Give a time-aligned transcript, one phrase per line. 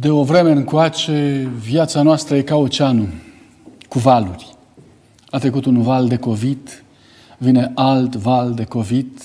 [0.00, 3.08] De o vreme încoace, viața noastră e ca oceanul,
[3.88, 4.46] cu valuri.
[5.30, 6.84] A trecut un val de COVID,
[7.38, 9.22] vine alt val de COVID,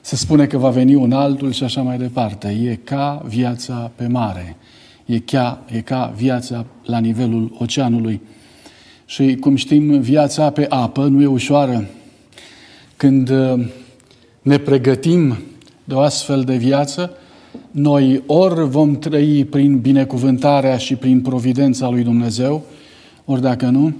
[0.00, 2.48] se spune că va veni un altul și așa mai departe.
[2.48, 4.56] E ca viața pe mare,
[5.04, 8.20] e ca, e ca viața la nivelul oceanului.
[9.04, 11.88] Și cum știm, viața pe apă nu e ușoară.
[12.96, 13.66] Când uh,
[14.42, 15.38] ne pregătim
[15.84, 17.16] de o astfel de viață,
[17.72, 22.64] noi ori vom trăi prin binecuvântarea și prin providența lui Dumnezeu,
[23.24, 23.94] ori dacă nu,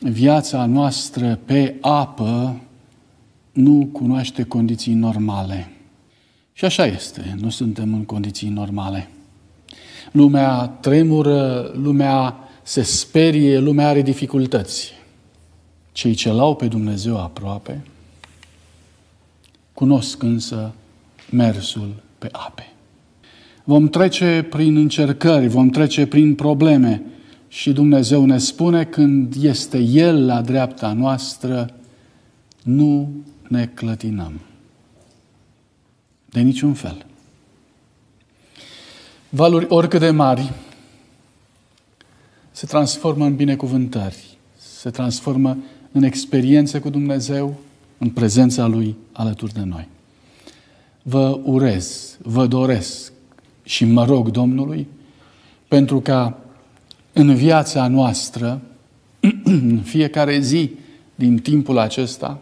[0.00, 2.60] viața noastră pe apă
[3.52, 5.72] nu cunoaște condiții normale.
[6.52, 9.08] Și așa este, nu suntem în condiții normale.
[10.12, 14.92] Lumea tremură, lumea se sperie, lumea are dificultăți.
[15.92, 17.84] Cei ce lau pe Dumnezeu aproape,
[19.72, 20.72] cunosc însă
[21.30, 22.71] mersul pe ape.
[23.64, 27.02] Vom trece prin încercări, vom trece prin probleme
[27.48, 31.74] și Dumnezeu ne spune când este El la dreapta noastră,
[32.62, 33.10] nu
[33.48, 34.40] ne clătinăm.
[36.30, 37.06] De niciun fel.
[39.28, 40.52] Valuri oricât de mari
[42.50, 45.56] se transformă în binecuvântări, se transformă
[45.92, 47.58] în experiențe cu Dumnezeu,
[47.98, 49.88] în prezența Lui alături de noi.
[51.02, 53.11] Vă urez, vă doresc
[53.72, 54.88] și mă rog Domnului
[55.68, 56.38] pentru ca
[57.12, 58.60] în viața noastră,
[59.44, 60.70] în fiecare zi
[61.14, 62.38] din timpul acesta,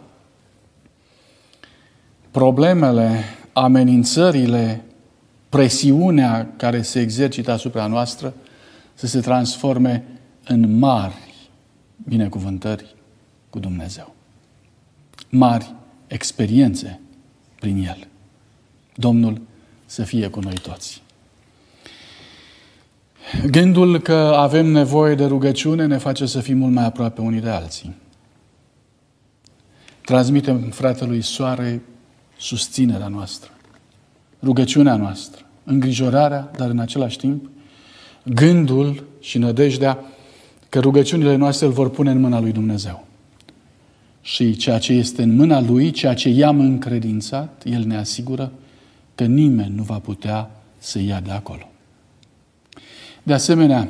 [2.31, 4.85] problemele, amenințările,
[5.49, 8.35] presiunea care se exercită asupra noastră
[8.95, 10.05] să se transforme
[10.45, 11.49] în mari
[12.09, 12.95] binecuvântări
[13.51, 14.15] cu Dumnezeu.
[15.29, 15.75] Mari
[16.07, 17.01] experiențe
[17.61, 18.07] prin El.
[18.95, 19.41] Domnul
[19.87, 21.03] să fie cu noi toți.
[23.51, 27.49] Gândul că avem nevoie de rugăciune ne face să fim mult mai aproape unii de
[27.49, 27.95] alții.
[30.05, 31.83] Transmitem fratelui Soare
[32.39, 33.51] susținerea noastră,
[34.43, 37.51] rugăciunea noastră, îngrijorarea, dar în același timp
[38.23, 39.99] gândul și nădejdea
[40.69, 43.07] că rugăciunile noastre îl vor pune în mâna lui Dumnezeu.
[44.23, 48.53] Și ceea ce este în mâna lui, ceea ce i-am încredințat, el ne asigură
[49.15, 51.70] că nimeni nu va putea să ia de acolo.
[53.23, 53.89] De asemenea,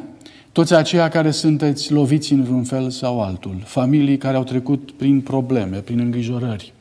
[0.53, 5.21] toți aceia care sunteți loviți în vreun fel sau altul, familii care au trecut prin
[5.21, 6.73] probleme, prin îngrijorări,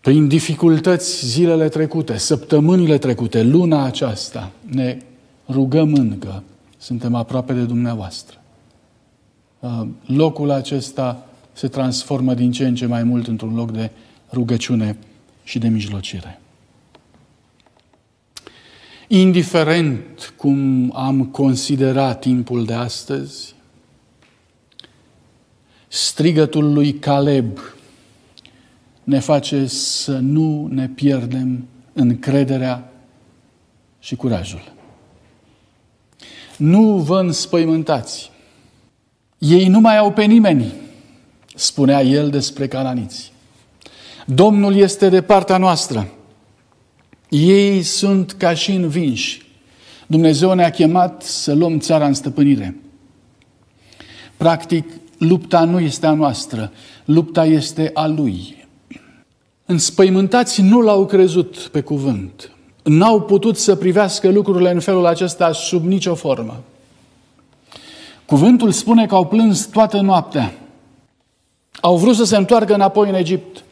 [0.00, 4.98] prin dificultăți zilele trecute, săptămânile trecute, luna aceasta, ne
[5.48, 6.42] rugăm încă,
[6.78, 8.36] suntem aproape de dumneavoastră.
[9.60, 13.90] Uh, locul acesta se transformă din ce în ce mai mult într-un loc de
[14.32, 14.96] rugăciune
[15.44, 16.40] și de mijlocire.
[19.10, 23.54] Indiferent cum am considerat timpul de astăzi,
[25.88, 27.58] strigătul lui Caleb
[29.04, 32.92] ne face să nu ne pierdem încrederea
[33.98, 34.72] și curajul.
[36.56, 38.30] Nu vă înspăimântați.
[39.38, 40.72] Ei nu mai au pe nimeni,
[41.54, 43.32] spunea el despre cananiți.
[44.26, 46.08] Domnul este de partea noastră.
[47.28, 49.46] Ei sunt ca și învinși.
[50.06, 52.76] Dumnezeu ne-a chemat să luăm țara în stăpânire.
[54.36, 56.72] Practic, lupta nu este a noastră,
[57.04, 58.66] lupta este a Lui.
[59.66, 62.52] Înspăimântați nu l-au crezut pe cuvânt.
[62.82, 66.62] N-au putut să privească lucrurile în felul acesta sub nicio formă.
[68.26, 70.52] Cuvântul spune că au plâns toată noaptea.
[71.80, 73.64] Au vrut să se întoarcă înapoi în Egipt.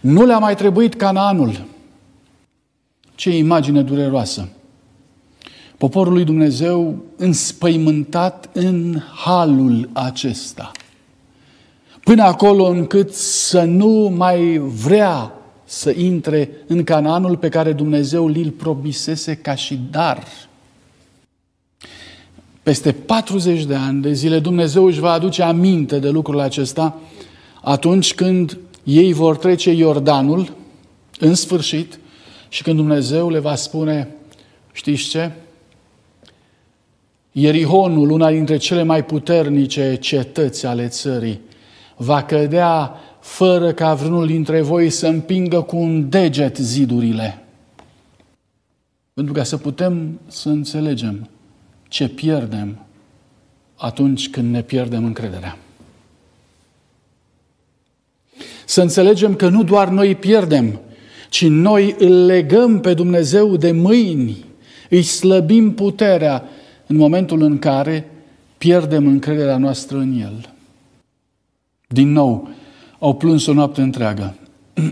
[0.00, 1.64] Nu le-a mai trebuit Canaanul.
[3.14, 4.48] Ce imagine dureroasă!
[5.76, 10.70] Poporul lui Dumnezeu înspăimântat în halul acesta.
[12.04, 15.32] Până acolo încât să nu mai vrea
[15.64, 20.22] să intre în Canaanul pe care Dumnezeu li-l promisese ca și dar.
[22.62, 26.98] Peste 40 de ani de zile Dumnezeu își va aduce aminte de lucrul acesta
[27.62, 28.58] atunci când
[28.90, 30.56] ei vor trece Iordanul
[31.18, 31.98] în sfârșit
[32.48, 34.08] și când Dumnezeu le va spune,
[34.72, 35.30] știți ce?
[37.32, 41.40] Ierihonul, una dintre cele mai puternice cetăți ale țării,
[41.96, 47.44] va cădea fără ca vreunul dintre voi să împingă cu un deget zidurile.
[49.14, 51.28] Pentru ca să putem să înțelegem
[51.88, 52.78] ce pierdem
[53.76, 55.58] atunci când ne pierdem încrederea.
[58.70, 60.80] Să înțelegem că nu doar noi pierdem,
[61.28, 64.44] ci noi îl legăm pe Dumnezeu de mâini,
[64.90, 66.44] îi slăbim puterea
[66.86, 68.10] în momentul în care
[68.58, 70.54] pierdem încrederea noastră în El.
[71.86, 72.48] Din nou,
[72.98, 74.36] au plâns o noapte întreagă.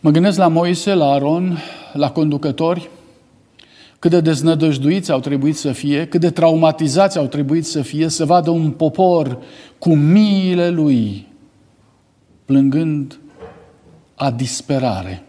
[0.00, 1.58] mă gândesc la Moise, la Aron,
[1.92, 2.88] la conducători,
[4.02, 8.24] cât de deznădăjduiți au trebuit să fie, cât de traumatizați au trebuit să fie, să
[8.24, 9.38] vadă un popor
[9.78, 11.26] cu miile lui
[12.44, 13.18] plângând
[14.14, 15.22] a disperare.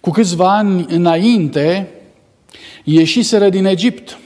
[0.00, 1.88] Cu câțiva ani înainte,
[2.84, 4.18] ieșiseră din Egipt.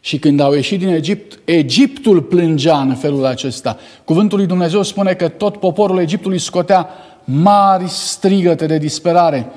[0.00, 3.78] Și când au ieșit din Egipt, Egiptul plângea în felul acesta.
[4.04, 6.88] Cuvântul lui Dumnezeu spune că tot poporul Egiptului scotea
[7.30, 9.50] mari strigăte de disperare.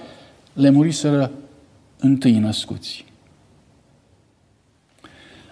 [0.53, 1.31] Le muriseră
[1.99, 3.05] întâi născuți.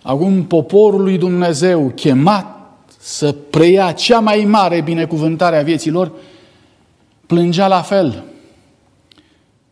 [0.02, 2.58] Acum poporul lui Dumnezeu, chemat
[3.00, 6.12] să preia cea mai mare binecuvântare a vieților,
[7.26, 8.24] plângea la fel,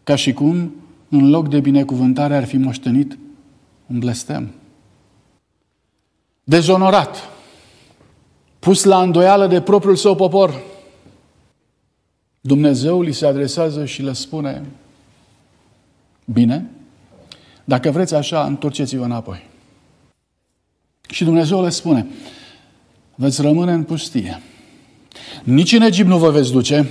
[0.04, 0.76] ca și cum
[1.10, 3.18] în loc de binecuvântare ar fi moștenit
[3.88, 4.52] un blestem.
[6.44, 7.30] Dezonorat,
[8.60, 10.62] pus la îndoială de propriul său popor,
[12.48, 14.66] Dumnezeu li se adresează și le spune,
[16.26, 16.66] bine,
[17.64, 19.46] dacă vreți așa, întorceți-vă înapoi.
[21.10, 22.08] Și Dumnezeu le spune,
[23.16, 24.42] veți rămâne în pustie.
[25.44, 26.90] Nici în Egipt nu vă veți duce,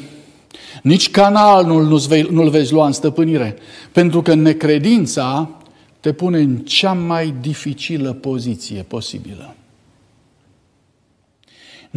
[0.82, 2.00] nici canalul
[2.30, 3.56] nu-l veți lua în stăpânire,
[3.92, 5.50] pentru că necredința
[6.00, 9.55] te pune în cea mai dificilă poziție posibilă.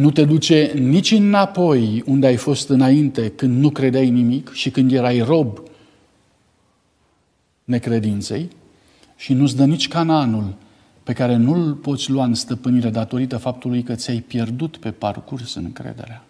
[0.00, 4.92] Nu te duce nici înapoi unde ai fost înainte când nu credeai nimic și când
[4.92, 5.62] erai rob
[7.64, 8.48] necredinței
[9.16, 10.54] și nu-ți dă nici cananul
[11.02, 16.24] pe care nu-l poți lua în stăpânire datorită faptului că ți-ai pierdut pe parcurs încrederea.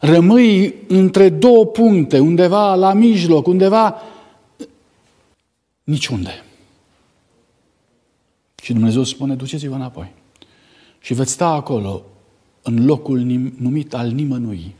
[0.00, 4.02] Rămâi între două puncte, undeva la mijloc, undeva
[5.84, 6.44] niciunde.
[8.62, 10.12] Și Dumnezeu spune, duceți-vă înapoi.
[11.00, 12.04] Și veți sta acolo,
[12.66, 13.18] în locul
[13.58, 14.74] numit al nimănui,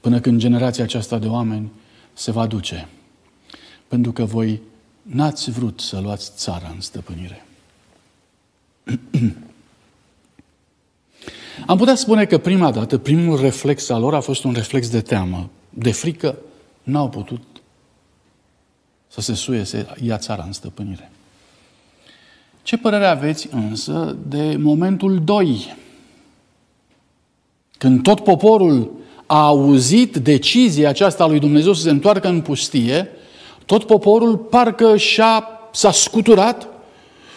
[0.00, 1.70] până când generația aceasta de oameni
[2.12, 2.88] se va duce.
[3.88, 4.60] Pentru că voi
[5.02, 7.46] n-ați vrut să luați țara în stăpânire.
[11.66, 15.00] Am putea spune că prima dată, primul reflex al lor a fost un reflex de
[15.00, 16.38] teamă, de frică,
[16.82, 17.42] n-au putut
[19.08, 21.10] să se suie, să ia țara în stăpânire.
[22.62, 25.82] Ce părere aveți însă de momentul 2?
[27.84, 28.90] Când tot poporul
[29.26, 33.08] a auzit decizia aceasta a lui Dumnezeu să se întoarcă în pustie,
[33.66, 36.68] tot poporul parcă și-a, s-a scuturat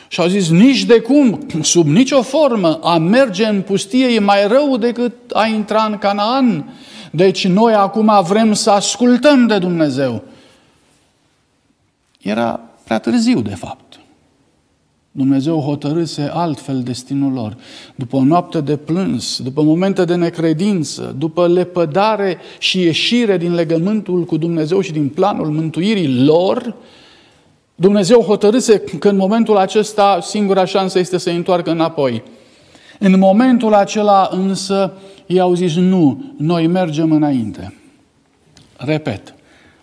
[0.07, 4.47] și au zis, nici de cum, sub nicio formă, a merge în pustie e mai
[4.47, 6.73] rău decât a intra în Canaan.
[7.11, 10.23] Deci noi acum vrem să ascultăm de Dumnezeu.
[12.21, 13.87] Era prea târziu, de fapt.
[15.18, 17.58] Dumnezeu hotărâse altfel destinul lor.
[17.96, 24.24] După o noapte de plâns, după momente de necredință, după lepădare și ieșire din legământul
[24.24, 26.75] cu Dumnezeu și din planul mântuirii lor,
[27.75, 32.24] Dumnezeu hotărâse că în momentul acesta singura șansă este să-i întoarcă înapoi.
[33.00, 34.94] În momentul acela însă
[35.25, 37.74] ei au zis nu, noi mergem înainte.
[38.78, 39.36] Repet,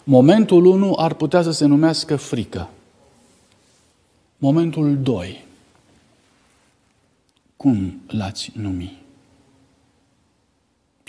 [0.04, 2.68] momentul 1 ar putea să se numească frică.
[4.38, 5.44] Momentul 2.
[7.56, 9.02] Cum l-ați numi?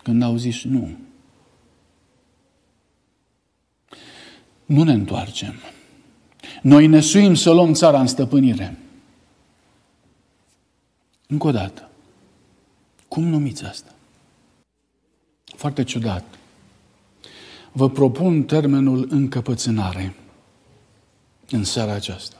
[0.03, 0.97] Când au zis nu.
[4.65, 5.53] Nu ne întoarcem.
[6.61, 8.77] Noi ne suim să luăm țara în stăpânire.
[11.27, 11.89] Încă o dată.
[13.07, 13.95] Cum numiți asta?
[15.43, 16.23] Foarte ciudat.
[17.71, 20.15] Vă propun termenul încăpățânare
[21.49, 22.35] în seara aceasta.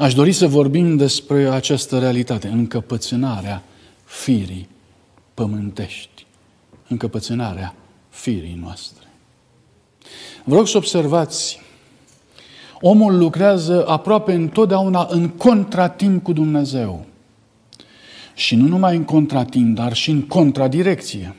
[0.00, 3.62] Aș dori să vorbim despre această realitate, încăpățânarea
[4.04, 4.68] firii
[5.34, 6.26] pământești,
[6.88, 7.74] încăpățânarea
[8.08, 9.06] firii noastre.
[10.44, 11.60] Vă rog să observați,
[12.80, 17.06] omul lucrează aproape întotdeauna în contratimp cu Dumnezeu.
[18.34, 21.36] Și nu numai în contratimp, dar și în contradirecție.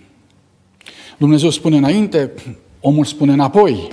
[1.17, 2.31] Dumnezeu spune înainte,
[2.79, 3.87] omul spune înapoi.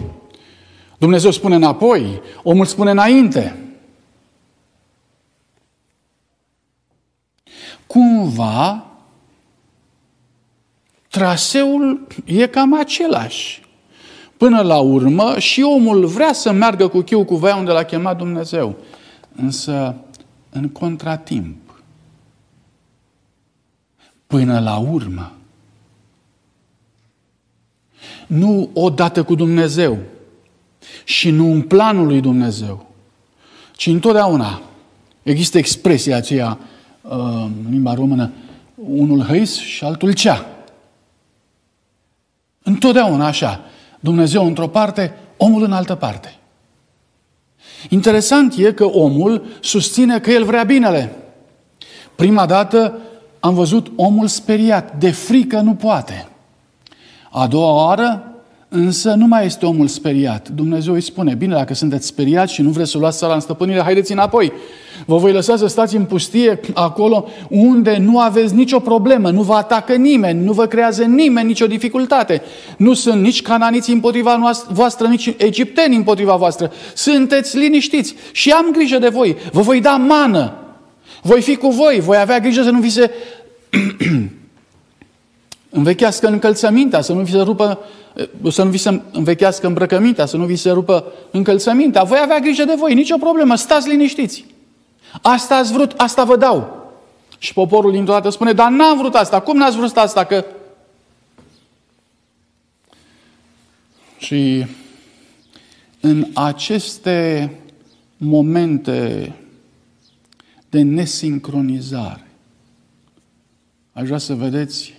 [0.98, 3.62] Dumnezeu spune înapoi, omul spune înainte.
[7.88, 8.86] Cumva
[11.08, 13.62] traseul e cam același.
[14.36, 18.16] Până la urmă și omul vrea să meargă cu chiu cu voia unde l-a chemat
[18.16, 18.76] Dumnezeu.
[19.36, 19.94] Însă
[20.50, 21.56] în contratimp.
[24.26, 25.32] Până la urmă.
[28.26, 29.98] nu odată cu Dumnezeu
[31.04, 32.86] și nu în planul lui Dumnezeu,
[33.72, 34.62] ci întotdeauna
[35.22, 36.77] există expresia aceea uh,
[37.08, 38.30] în limba română,
[38.74, 40.46] unul hăis și altul cea.
[42.62, 43.60] Întotdeauna așa.
[44.00, 46.38] Dumnezeu într-o parte, omul în altă parte.
[47.88, 51.16] Interesant e că omul susține că el vrea binele.
[52.14, 52.98] Prima dată
[53.40, 56.28] am văzut omul speriat, de frică nu poate.
[57.30, 58.32] A doua oară,
[58.68, 60.48] însă, nu mai este omul speriat.
[60.48, 63.80] Dumnezeu îi spune, bine, dacă sunteți speriați și nu vreți să luați țara în stăpânire,
[63.80, 64.52] haideți înapoi.
[65.06, 69.54] Vă voi lăsa să stați în pustie, acolo unde nu aveți nicio problemă, nu vă
[69.54, 72.42] atacă nimeni, nu vă creează nimeni nicio dificultate.
[72.76, 76.72] Nu sunt nici cananiți împotriva voastră, nici egipteni împotriva voastră.
[76.94, 79.36] Sunteți liniștiți și am grijă de voi.
[79.52, 80.52] Vă voi da mană.
[81.22, 83.10] Voi fi cu voi, voi avea grijă să nu vi se
[85.70, 87.78] învechească încălțămintea, să nu vi se rupă,
[88.50, 92.02] să nu vi se învechească îmbrăcămintea, să nu vi se rupă încălțămintea.
[92.02, 94.44] Voi avea grijă de voi, nicio problemă, stați liniștiți.
[95.22, 96.76] Asta ați vrut, asta vă dau.
[97.38, 100.24] Și poporul dintr-o dată spune, dar n-am vrut asta, cum n-ați vrut asta?
[100.24, 100.44] Că...
[104.18, 104.66] Și
[106.00, 107.52] în aceste
[108.16, 109.32] momente
[110.68, 112.26] de nesincronizare,
[113.92, 114.94] aș vrea să vedeți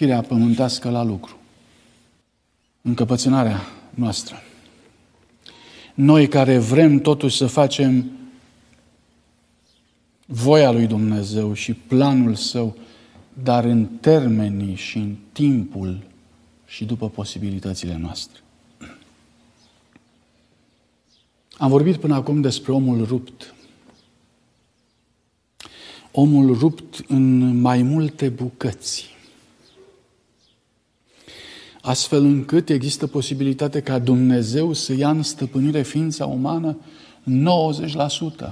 [0.00, 1.38] firea pământească la lucru,
[2.82, 4.42] încăpățânarea noastră.
[5.94, 8.10] Noi care vrem totuși să facem
[10.26, 12.76] voia lui Dumnezeu și planul său,
[13.42, 16.02] dar în termenii și în timpul
[16.66, 18.38] și după posibilitățile noastre.
[21.56, 23.54] Am vorbit până acum despre omul rupt.
[26.12, 29.18] Omul rupt în mai multe bucăți.
[31.82, 36.76] Astfel încât există posibilitatea ca Dumnezeu să ia în stăpânire ființa umană
[38.48, 38.50] 90%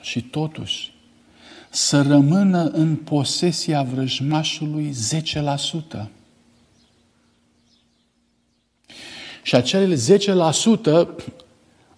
[0.00, 0.92] și totuși
[1.70, 4.94] să rămână în posesia vrăjmașului
[6.02, 6.06] 10%.
[9.42, 9.98] Și acele 10%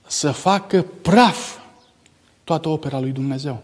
[0.07, 1.59] să facă praf
[2.45, 3.63] toată opera lui Dumnezeu.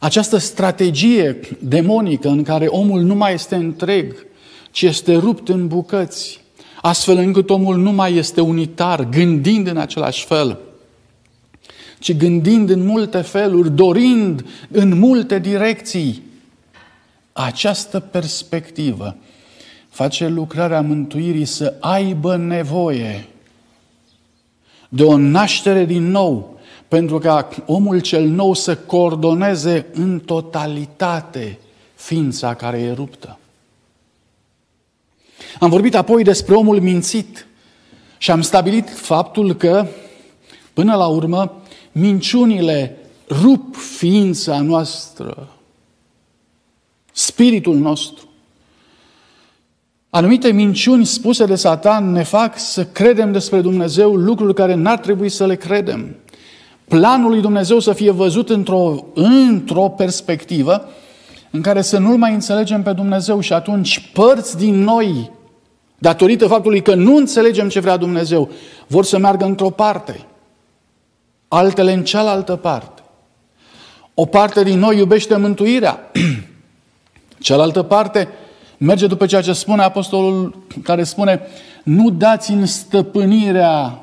[0.00, 4.26] Această strategie demonică în care omul nu mai este întreg,
[4.70, 6.40] ci este rupt în bucăți,
[6.82, 10.58] astfel încât omul nu mai este unitar, gândind în același fel–
[12.00, 16.22] ci gândind în multe feluri, dorind în multe direcții.
[17.32, 19.16] Această perspectivă
[19.88, 23.26] face lucrarea mântuirii să aibă nevoie
[24.88, 26.59] de o naștere din nou,
[26.90, 31.58] pentru ca omul cel nou să coordoneze în totalitate
[31.94, 33.38] ființa care e ruptă.
[35.60, 37.46] Am vorbit apoi despre omul mințit
[38.18, 39.86] și am stabilit faptul că,
[40.72, 42.96] până la urmă, minciunile
[43.28, 45.48] rup ființa noastră,
[47.12, 48.28] spiritul nostru.
[50.08, 55.28] Anumite minciuni spuse de Satan ne fac să credem despre Dumnezeu lucruri care n-ar trebui
[55.28, 56.16] să le credem.
[56.90, 60.88] Planul lui Dumnezeu să fie văzut într-o, într-o perspectivă
[61.50, 65.30] în care să nu-L mai înțelegem pe Dumnezeu și atunci părți din noi,
[65.98, 68.50] datorită faptului că nu înțelegem ce vrea Dumnezeu,
[68.86, 70.26] vor să meargă într-o parte
[71.48, 73.02] altele în cealaltă parte.
[74.14, 76.10] O parte din noi iubește mântuirea,
[77.38, 78.28] cealaltă parte
[78.78, 81.40] merge după ceea ce spune apostolul care spune
[81.84, 84.00] nu dați în stăpânirea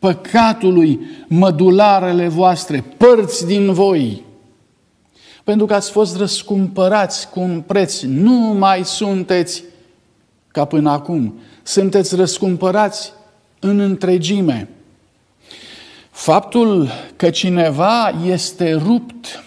[0.00, 4.24] păcatului mădularele voastre, părți din voi,
[5.44, 8.00] pentru că ați fost răscumpărați cu un preț.
[8.00, 9.62] Nu mai sunteți
[10.48, 11.38] ca până acum.
[11.62, 13.12] Sunteți răscumpărați
[13.58, 14.68] în întregime.
[16.10, 19.44] Faptul că cineva este rupt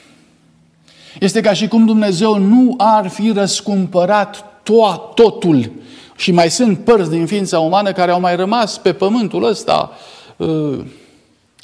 [1.19, 5.71] este ca și cum Dumnezeu nu ar fi răscumpărat to- totul.
[6.15, 10.12] Și mai sunt părți din ființa umană care au mai rămas pe pământul ăsta, uh,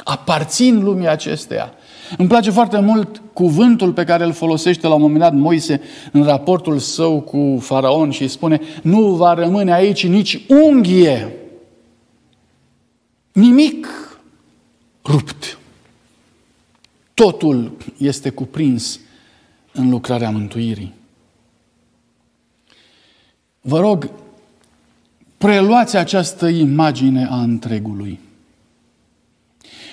[0.04, 1.74] aparțin lumii acesteia.
[2.18, 6.24] Îmi place foarte mult cuvântul pe care îl folosește la un moment dat Moise în
[6.24, 11.34] raportul său cu faraon și spune nu va rămâne aici nici unghie,
[13.32, 13.88] nimic
[15.06, 15.58] rupt.
[17.14, 19.00] Totul este cuprins
[19.74, 20.94] în lucrarea mântuirii.
[23.62, 24.10] Vă rog,
[25.38, 28.20] preluați această imagine a întregului.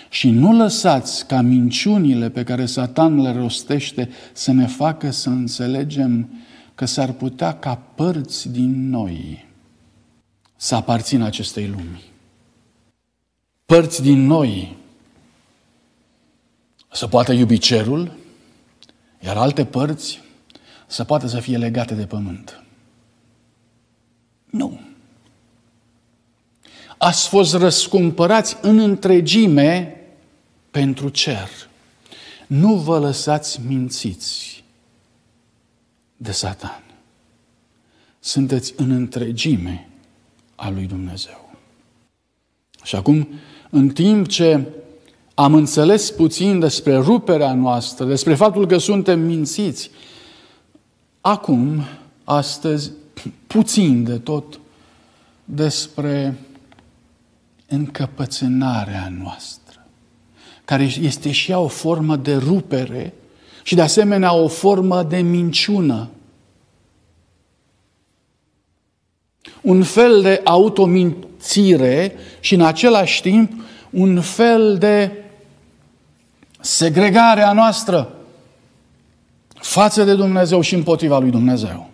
[0.09, 6.29] Și nu lăsați ca minciunile pe care Satan le rostește să ne facă să înțelegem
[6.75, 9.45] că s-ar putea ca părți din noi
[10.57, 12.03] să aparțină acestei lumi.
[13.67, 14.77] Părți din noi
[16.93, 18.13] să poată iubi cerul,
[19.21, 20.21] iar alte părți
[20.87, 22.65] să poată să fie legate de pământ.
[24.51, 24.81] Nu.
[26.99, 30.01] Ați fost răscumpărați în întregime
[30.71, 31.49] pentru cer.
[32.47, 34.65] Nu vă lăsați mințiți
[36.17, 36.83] de Satan.
[38.21, 39.89] Sunteți în întregime
[40.55, 41.55] a lui Dumnezeu.
[42.83, 43.29] Și acum,
[43.71, 44.61] în timp ce
[45.35, 49.91] am înțeles puțin despre ruperea noastră, despre faptul că suntem mințiți,
[51.21, 51.83] acum,
[52.25, 52.91] astăzi,
[53.47, 54.61] puțin de tot
[55.45, 56.39] despre
[57.69, 59.87] încăpățânarea noastră,
[60.65, 63.15] care este și ea o formă de rupere
[63.63, 66.09] și de asemenea o formă de minciună.
[69.63, 73.53] Un fel de automințire și în același timp
[73.91, 75.13] un fel de
[76.61, 78.15] segregare a noastră
[79.55, 81.91] față de Dumnezeu și împotriva lui Dumnezeu.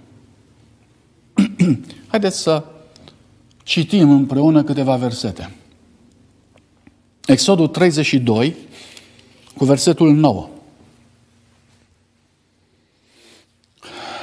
[2.11, 2.65] Haideți să
[3.63, 5.51] citim împreună câteva versete.
[7.27, 8.57] Exodul 32,
[9.57, 10.49] cu versetul 9.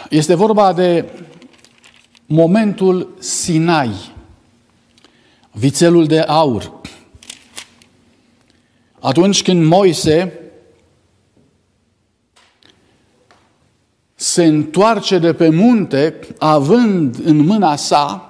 [0.10, 1.06] Este vorba de
[2.26, 3.92] momentul Sinai,
[5.52, 6.82] vițelul de aur.
[9.00, 10.34] Atunci când Moise
[14.16, 18.29] se întoarce de pe munte, având în mâna sa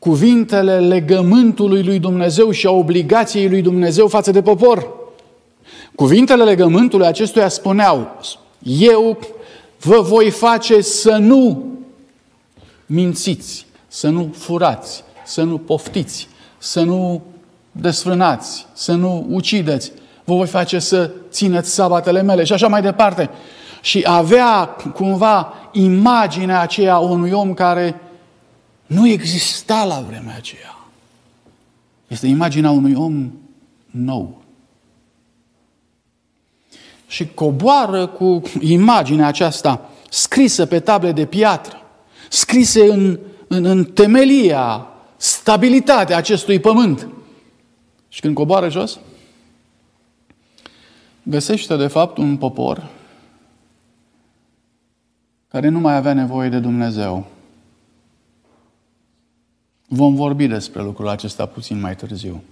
[0.00, 4.88] cuvintele legământului lui Dumnezeu și a obligației lui Dumnezeu față de popor.
[5.94, 8.18] Cuvintele legământului acestuia spuneau,
[8.62, 9.18] eu
[9.80, 11.64] vă voi face să nu
[12.86, 17.22] mințiți, să nu furați, să nu poftiți, să nu
[17.72, 19.92] desfrânați, să nu ucideți,
[20.24, 23.30] vă voi face să țineți sabatele mele și așa mai departe.
[23.80, 28.00] Și avea cumva imaginea aceea unui om care
[28.90, 30.76] nu exista la vremea aceea.
[32.06, 33.32] Este imaginea unui om
[33.90, 34.42] nou.
[37.06, 41.82] Și coboară cu imaginea aceasta scrisă pe table de piatră,
[42.28, 47.08] scrise în, în, în temelia, stabilitatea acestui pământ.
[48.08, 48.98] Și când coboară jos,
[51.22, 52.88] găsește de fapt un popor
[55.48, 57.26] care nu mai avea nevoie de Dumnezeu
[59.92, 62.42] Vom vorbi despre lucrul acesta puțin mai târziu.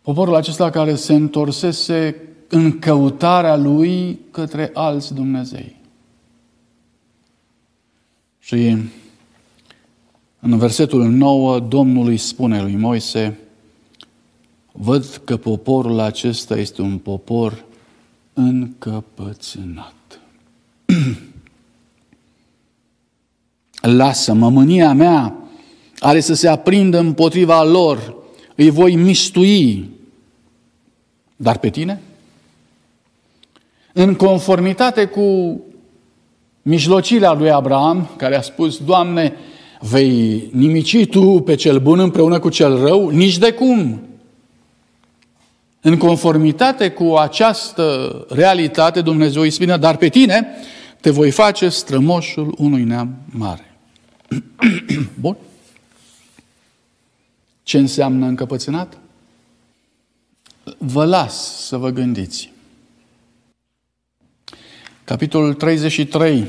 [0.00, 2.16] Poporul acesta care se întorsese
[2.48, 5.76] în căutarea lui către alți Dumnezei.
[8.38, 8.76] Și
[10.40, 13.38] în versetul 9, Domnul îi spune lui Moise,
[14.72, 17.64] văd că poporul acesta este un popor
[18.32, 20.20] încăpățânat.
[23.86, 25.34] lasă-mă, mânia mea
[25.98, 28.14] are să se aprindă împotriva lor,
[28.54, 29.90] îi voi mistui.
[31.36, 32.00] Dar pe tine?
[33.92, 35.60] În conformitate cu
[36.62, 39.34] mijlocirea lui Abraham, care a spus, Doamne,
[39.80, 43.08] vei nimici Tu pe cel bun împreună cu cel rău?
[43.08, 44.00] Nici de cum!
[45.80, 50.46] În conformitate cu această realitate, Dumnezeu îi spune, dar pe tine
[51.00, 53.73] te voi face strămoșul unui neam mare.
[55.20, 55.36] Bun.
[57.62, 58.98] Ce înseamnă încăpățânat?
[60.78, 62.52] Vă las să vă gândiți.
[65.04, 66.46] Capitolul 33,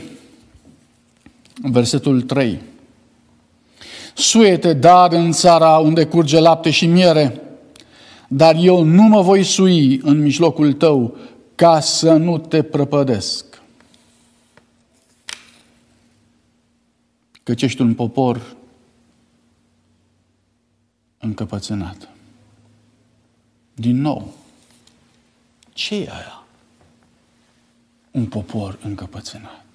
[1.61, 2.61] versetul 3.
[4.13, 7.41] Suete dar în țara unde curge lapte și miere,
[8.27, 11.17] dar eu nu mă voi sui în mijlocul tău
[11.55, 13.54] ca să nu te prăpădesc.
[17.45, 18.55] Căci ești un popor
[21.17, 22.09] încăpățânat.
[23.73, 24.33] Din nou,
[25.73, 26.43] ce e aia?
[28.11, 29.65] Un popor încăpățânat.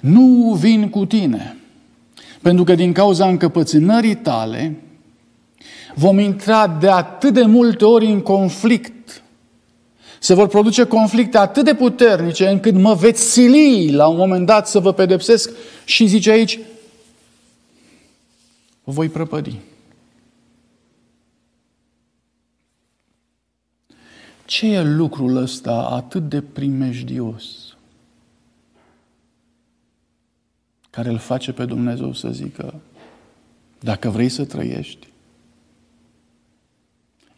[0.00, 1.56] Nu vin cu tine,
[2.42, 4.76] pentru că din cauza încăpățânării tale
[5.94, 8.99] vom intra de atât de multe ori în conflict
[10.22, 14.68] se vor produce conflicte atât de puternice încât mă veți sili la un moment dat
[14.68, 15.50] să vă pedepsesc
[15.84, 16.58] și zice aici,
[18.84, 19.58] voi prăpădi.
[24.44, 27.44] Ce e lucrul ăsta atât de primejdios
[30.90, 32.74] care îl face pe Dumnezeu să zică,
[33.78, 35.08] dacă vrei să trăiești,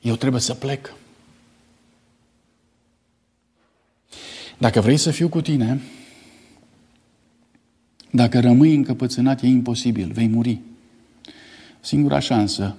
[0.01, 0.95] eu trebuie să plec.
[4.63, 5.81] Dacă vrei să fiu cu tine,
[8.11, 10.61] dacă rămâi încăpățânat, e imposibil, vei muri.
[11.81, 12.77] Singura șansă,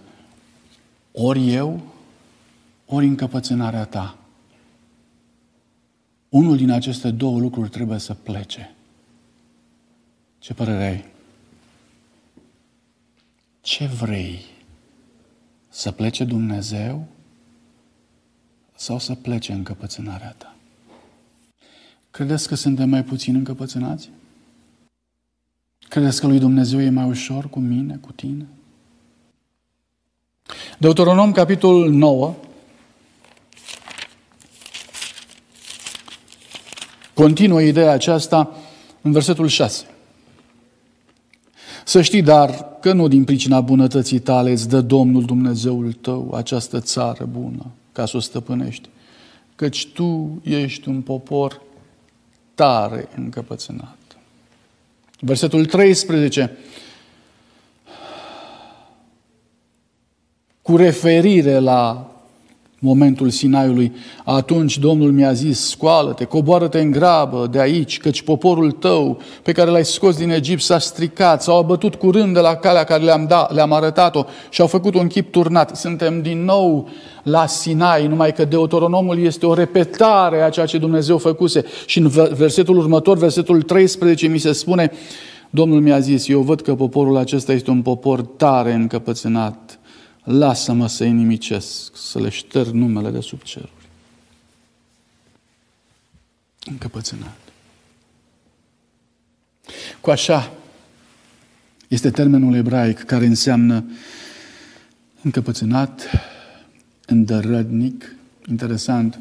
[1.11, 1.81] ori eu,
[2.85, 4.17] ori încăpățânarea ta.
[6.29, 8.75] Unul din aceste două lucruri trebuie să plece.
[10.39, 11.05] Ce părere ai?
[13.61, 14.41] Ce vrei?
[15.69, 17.07] Să plece Dumnezeu
[18.75, 20.53] sau să plece încăpățânarea ta?
[22.13, 24.09] Credeți că suntem mai puțin încăpățânați?
[25.87, 28.45] Credeți că lui Dumnezeu e mai ușor cu mine, cu tine?
[30.77, 32.33] Deuteronom, capitolul 9,
[37.13, 38.55] continuă ideea aceasta
[39.01, 39.85] în versetul 6.
[41.85, 46.79] Să știi, dar, că nu din pricina bunătății tale îți dă Domnul Dumnezeul tău această
[46.79, 48.89] țară bună, ca să o stăpânești,
[49.55, 51.61] căci tu ești un popor
[52.55, 53.97] tare încăpățânat.
[55.19, 56.57] Versetul 13.
[60.61, 62.12] Cu referire la
[62.83, 63.93] momentul Sinaiului,
[64.23, 69.69] atunci Domnul mi-a zis, scoală-te, coboară-te în grabă de aici, căci poporul tău pe care
[69.69, 73.53] l-ai scos din Egipt s-a stricat, s-au abătut curând de la calea care le-am, dat,
[73.53, 75.75] le-am arătat-o și au făcut un chip turnat.
[75.75, 76.89] Suntem din nou
[77.23, 81.65] la Sinai, numai că Deuteronomul este o repetare a ceea ce Dumnezeu făcuse.
[81.85, 84.91] Și în versetul următor, versetul 13, mi se spune,
[85.49, 89.77] Domnul mi-a zis, eu văd că poporul acesta este un popor tare încăpățânat
[90.23, 93.71] lasă-mă să-i nimicesc, să le șterg numele de sub ceruri.
[96.65, 97.37] Încăpățânat.
[100.01, 100.51] Cu așa
[101.87, 103.85] este termenul ebraic care înseamnă
[105.21, 106.09] încăpățânat,
[107.05, 108.15] îndărădnic,
[108.49, 109.19] interesant.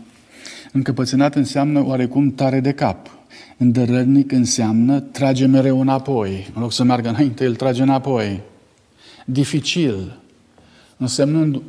[0.72, 3.10] Încăpățânat înseamnă oarecum tare de cap.
[3.56, 6.50] Îndărădnic înseamnă trage mereu înapoi.
[6.54, 8.40] În loc să meargă înainte, el trage înapoi.
[9.24, 10.21] Dificil,
[11.02, 11.62] însemnând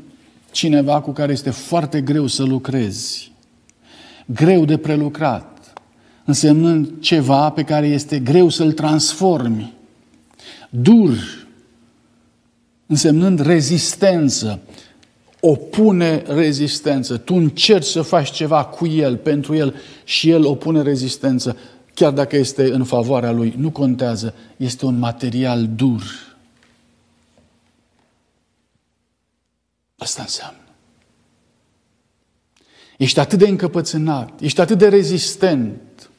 [0.51, 3.31] cineva cu care este foarte greu să lucrezi,
[4.25, 5.73] greu de prelucrat,
[6.25, 9.73] însemnând ceva pe care este greu să-l transformi,
[10.69, 11.17] dur,
[12.85, 14.59] însemnând rezistență,
[15.39, 17.17] opune rezistență.
[17.17, 21.57] Tu încerci să faci ceva cu el, pentru el, și el opune rezistență,
[21.93, 23.53] chiar dacă este în favoarea lui.
[23.57, 26.03] Nu contează, este un material dur.
[30.03, 30.57] Asta înseamnă.
[32.97, 36.09] Ești atât de încăpățânat, ești atât de rezistent,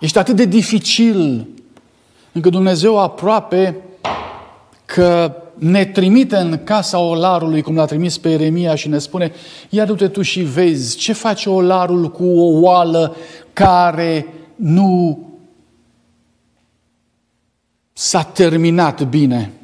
[0.00, 1.48] ești atât de dificil,
[2.32, 3.76] încât Dumnezeu aproape
[4.84, 9.32] că ne trimite în casa olarului, cum l-a trimis pe Eremia și ne spune,
[9.68, 13.16] ia du-te tu și vezi ce face olarul cu o oală
[13.52, 15.28] care nu
[17.92, 19.55] s-a terminat bine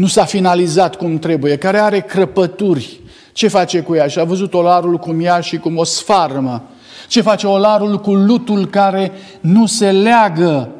[0.00, 3.00] nu s-a finalizat cum trebuie, care are crăpături.
[3.32, 4.06] Ce face cu ea?
[4.06, 6.62] Și a văzut olarul cum ea și cum o sfarmă.
[7.08, 10.70] Ce face olarul cu lutul care nu se leagă?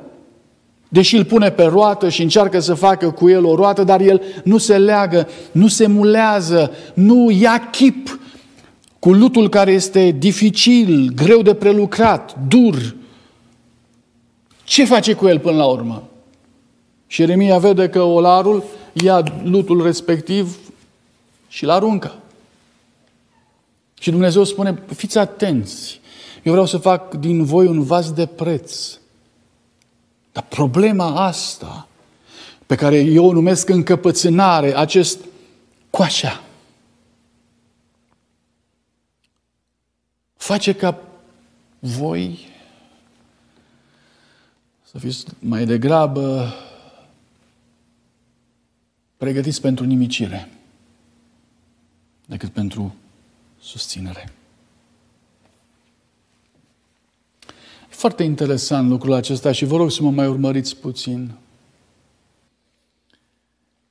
[0.88, 4.22] Deși îl pune pe roată și încearcă să facă cu el o roată, dar el
[4.44, 8.20] nu se leagă, nu se mulează, nu ia chip
[8.98, 12.94] cu lutul care este dificil, greu de prelucrat, dur.
[14.64, 16.02] Ce face cu el până la urmă?
[17.06, 18.64] Și Eremia vede că olarul
[19.02, 20.58] ia lutul respectiv
[21.48, 22.14] și îl aruncă.
[24.00, 26.00] Și Dumnezeu spune, fiți atenți,
[26.42, 28.98] eu vreau să fac din voi un vas de preț.
[30.32, 31.88] Dar problema asta,
[32.66, 35.18] pe care eu o numesc încăpățânare, acest
[35.90, 36.42] coașa,
[40.36, 40.98] face ca
[41.78, 42.48] voi
[44.90, 46.54] să fiți mai degrabă
[49.20, 50.48] pregătiți pentru nimicire
[52.26, 52.94] decât pentru
[53.60, 54.32] susținere.
[57.90, 61.30] E foarte interesant lucrul acesta și vă rog să mă mai urmăriți puțin.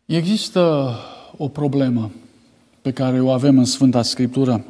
[0.06, 0.96] Există
[1.38, 2.12] o problemă
[2.82, 4.65] pe care o avem în Sfânta Scriptură.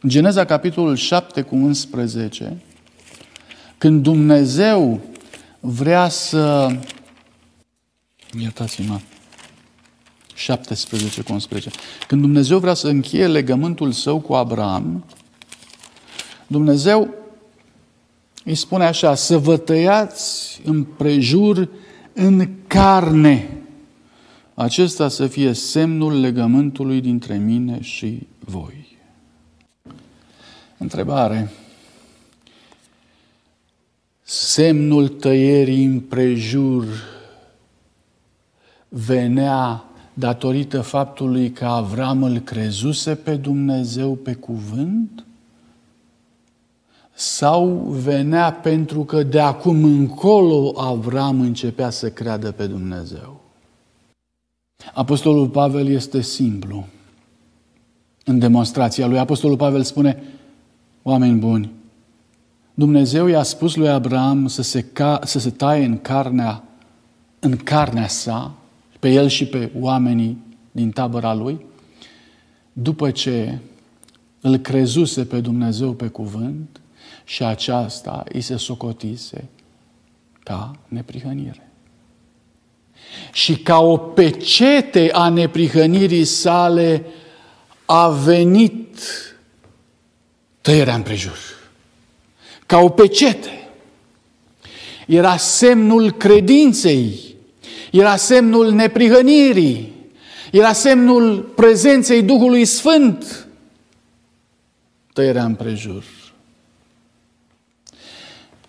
[0.00, 2.62] În Geneza, capitolul 7 cu 11,
[3.78, 5.00] când Dumnezeu
[5.60, 6.76] vrea să...
[8.38, 9.00] Iertați-mă.
[10.38, 11.70] 17 cu 11.
[12.06, 15.04] Când Dumnezeu vrea să încheie legământul său cu Abraham,
[16.46, 17.14] Dumnezeu
[18.44, 21.68] îi spune așa, să vă tăiați împrejur
[22.12, 23.58] în carne.
[24.54, 28.96] Acesta să fie semnul legământului dintre mine și voi.
[30.76, 31.50] Întrebare.
[34.22, 36.86] Semnul tăierii împrejur
[38.88, 39.87] venea
[40.18, 45.24] datorită faptului că Avram îl crezuse pe Dumnezeu pe cuvânt?
[47.14, 47.66] Sau
[48.02, 53.40] venea pentru că de acum încolo Avram începea să creadă pe Dumnezeu?
[54.94, 56.86] Apostolul Pavel este simplu
[58.24, 59.18] în demonstrația lui.
[59.18, 60.22] Apostolul Pavel spune,
[61.02, 61.70] oameni buni,
[62.74, 66.62] Dumnezeu i-a spus lui Abraham să se, ca, să se taie în carnea,
[67.38, 68.54] în carnea sa,
[68.98, 70.38] pe el și pe oamenii
[70.70, 71.66] din tabăra lui,
[72.72, 73.58] după ce
[74.40, 76.80] îl crezuse pe Dumnezeu pe cuvânt
[77.24, 79.44] și aceasta îi se socotise
[80.42, 81.70] ca neprihănire.
[83.32, 87.04] Și ca o pecete a neprihănirii sale
[87.84, 88.98] a venit
[90.60, 91.38] tăierea împrejur.
[92.66, 93.68] Ca o pecete.
[95.06, 97.27] Era semnul credinței
[97.90, 99.92] era semnul neprihănirii,
[100.52, 103.46] era semnul prezenței Duhului Sfânt.
[105.12, 106.04] Tăierea împrejur.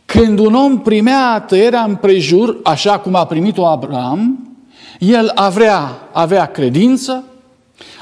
[0.06, 4.50] Când un om primea tăierea împrejur, așa cum a primit-o Abraham,
[5.00, 7.24] el avea, avea credință,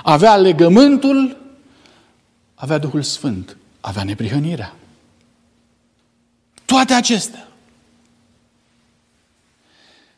[0.04, 1.38] avea legământul,
[2.56, 4.76] avea Duhul Sfânt, avea neprihănirea.
[6.66, 7.47] Toate acestea.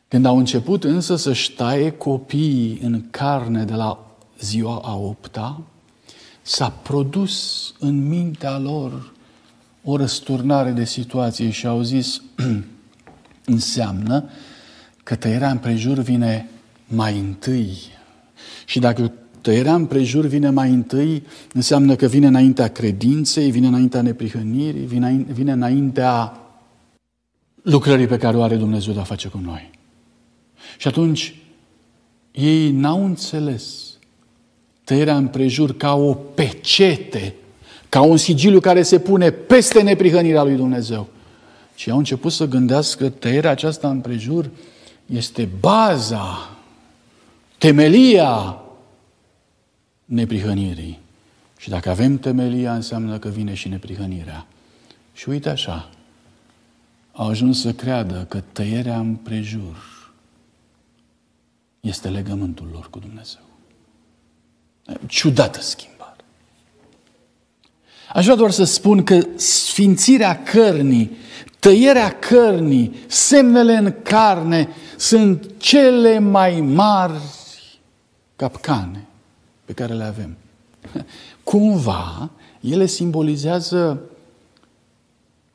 [0.10, 5.62] Când au început însă să-și taie copiii în carne de la ziua a opta,
[6.42, 9.14] s-a produs în mintea lor
[9.84, 12.22] o răsturnare de situație și au zis,
[13.46, 14.30] înseamnă
[15.04, 16.50] că tăierea împrejur vine
[16.88, 17.78] mai întâi.
[18.66, 24.86] Și dacă tăierea împrejur vine mai întâi, înseamnă că vine înaintea credinței, vine înaintea neprihănirii,
[24.86, 26.40] vine, vine înaintea
[27.62, 29.79] lucrării pe care o are Dumnezeu de a face cu noi.
[30.80, 31.36] Și atunci
[32.32, 33.84] ei n-au înțeles
[34.84, 37.36] tăierea împrejur ca o pecete,
[37.90, 41.08] ca un sigiliu care se pune peste neprihănirea lui Dumnezeu.
[41.76, 44.50] Și au început să gândească tăierea aceasta împrejur
[45.06, 46.58] este baza,
[47.58, 48.62] temelia
[50.06, 51.00] neprihănirii.
[51.58, 54.46] Și dacă avem temelia, înseamnă că vine și neprihănirea.
[55.14, 55.90] Și uite așa,
[57.12, 59.99] au ajuns să creadă că tăierea împrejur
[61.80, 63.42] este legământul lor cu Dumnezeu.
[65.08, 66.16] Ciudată schimbare.
[68.14, 71.18] Aș vrea doar să spun că sfințirea cărnii,
[71.60, 77.22] tăierea cărnii, semnele în carne sunt cele mai mari
[78.36, 79.08] capcane
[79.66, 80.38] pe care le avem.
[81.44, 82.30] Cumva,
[82.62, 84.02] ele simbolizează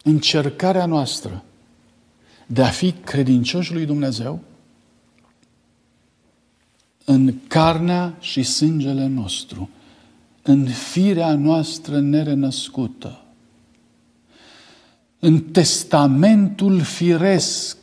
[0.02, 1.44] încercarea noastră
[2.46, 4.40] de a fi credincioși lui Dumnezeu
[7.05, 9.71] în carnea și sângele nostru,
[10.43, 13.21] în firea noastră nerenăscută,
[15.19, 17.77] în testamentul firesc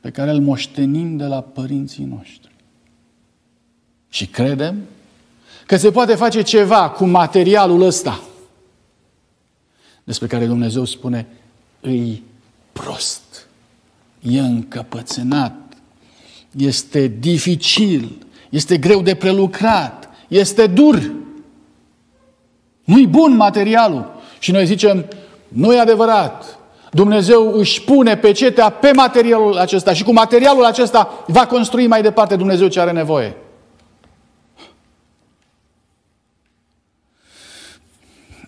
[0.00, 2.52] pe care îl moștenim de la părinții noștri.
[4.08, 4.82] Și credem
[5.66, 8.22] că se poate face ceva cu materialul ăsta
[10.04, 11.26] despre care Dumnezeu spune
[11.80, 12.22] îi
[12.72, 13.46] prost,
[14.20, 15.76] e încăpățânat,
[16.56, 18.23] este dificil,
[18.54, 21.12] este greu de prelucrat, este dur.
[22.84, 24.14] Nu-i bun materialul.
[24.38, 25.04] Și noi zicem,
[25.48, 26.58] nu e adevărat.
[26.92, 32.36] Dumnezeu își pune pecetea pe materialul acesta și cu materialul acesta va construi mai departe
[32.36, 33.36] Dumnezeu ce are nevoie.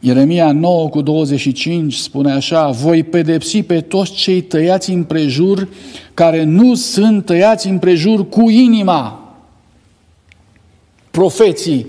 [0.01, 5.69] Ieremia 9 cu 25 spune așa, voi pedepsi pe toți cei tăiați împrejur,
[6.15, 9.21] care nu sunt tăiați împrejur cu inima
[11.17, 11.87] profeții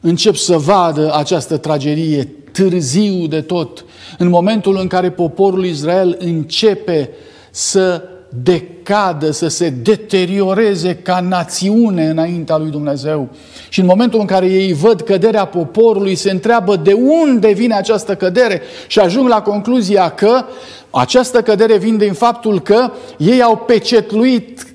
[0.00, 3.84] încep să vadă această tragedie târziu de tot,
[4.18, 7.10] în momentul în care poporul Israel începe
[7.50, 13.28] să decadă, să se deterioreze ca națiune înaintea lui Dumnezeu.
[13.68, 18.14] Și în momentul în care ei văd căderea poporului, se întreabă de unde vine această
[18.14, 20.44] cădere și ajung la concluzia că
[20.90, 24.66] această cădere vine din faptul că ei au pecetluit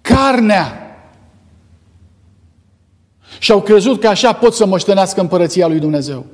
[0.00, 0.77] carnea
[3.38, 6.26] și au crezut că așa pot să moștenească împărăția lui Dumnezeu.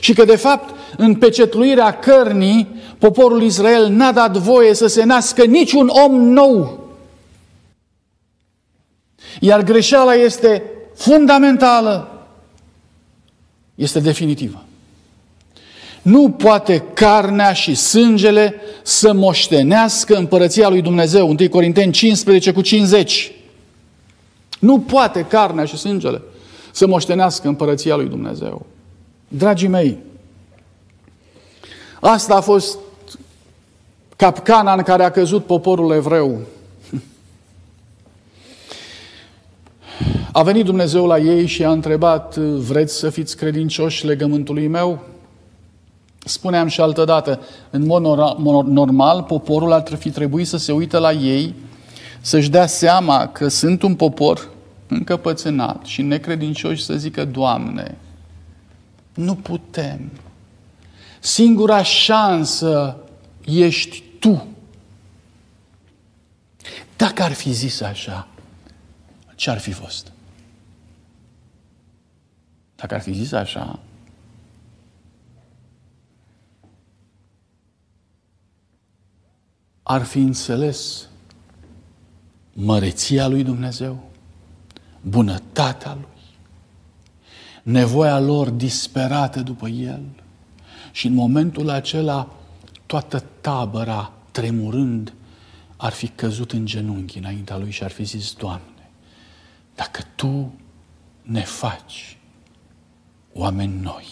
[0.00, 5.44] Și că, de fapt, în pecetluirea cărnii, poporul Israel n-a dat voie să se nască
[5.44, 6.86] niciun om nou.
[9.40, 10.62] Iar greșeala este
[10.94, 12.26] fundamentală,
[13.74, 14.62] este definitivă.
[16.02, 21.28] Nu poate carnea și sângele să moștenească împărăția lui Dumnezeu.
[21.28, 23.32] 1 Corinteni 15 cu 50.
[24.58, 26.22] Nu poate carnea și sângele
[26.72, 28.66] să moștenească împărăția lui Dumnezeu.
[29.28, 29.98] Dragii mei,
[32.00, 32.78] asta a fost
[34.16, 36.38] capcana în care a căzut poporul evreu.
[40.32, 44.98] A venit Dumnezeu la ei și a întrebat, vreți să fiți credincioși legământului meu?
[46.24, 47.40] Spuneam și altădată,
[47.70, 48.02] în mod
[48.66, 51.54] normal, poporul ar fi trebuit să se uită la ei,
[52.20, 54.48] să-și dea seama că sunt un popor
[54.86, 57.96] încăpățânat și necredincioși să zică, Doamne,
[59.14, 60.10] nu putem.
[61.20, 62.96] Singura șansă
[63.44, 64.46] ești Tu.
[66.96, 68.28] Dacă ar fi zis așa,
[69.34, 70.12] ce ar fi fost?
[72.76, 73.78] Dacă ar fi zis așa,
[79.82, 81.08] ar fi înțeles
[82.60, 84.10] măreția lui Dumnezeu,
[85.00, 86.22] bunătatea lui,
[87.62, 90.02] nevoia lor disperată după el.
[90.92, 92.32] Și în momentul acela,
[92.86, 95.12] toată tabăra, tremurând,
[95.76, 98.90] ar fi căzut în genunchi înaintea lui și ar fi zis, Doamne,
[99.74, 100.54] dacă Tu
[101.22, 102.18] ne faci
[103.32, 104.06] oameni noi,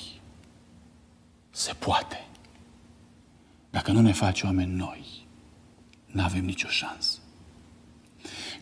[1.50, 2.26] se poate.
[3.70, 5.04] Dacă nu ne faci oameni noi,
[6.06, 7.18] nu avem nicio șansă.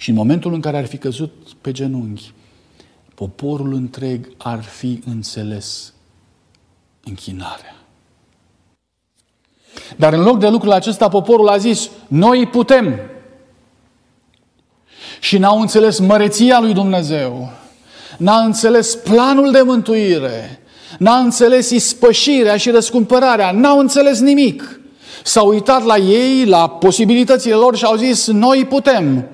[0.04, 2.32] Și în momentul în care ar fi căzut pe genunchi,
[3.14, 5.92] poporul întreg ar fi înțeles
[7.04, 7.76] închinarea.
[9.96, 13.00] Dar în loc de lucrul acesta, poporul a zis, noi putem.
[15.20, 17.50] Și n-au înțeles măreția lui Dumnezeu,
[18.18, 20.60] n-a înțeles planul de mântuire,
[20.98, 24.80] n-a înțeles ispășirea și răscumpărarea, n-au înțeles nimic.
[25.22, 29.28] S-au uitat la ei, la posibilitățile lor și au zis, noi putem.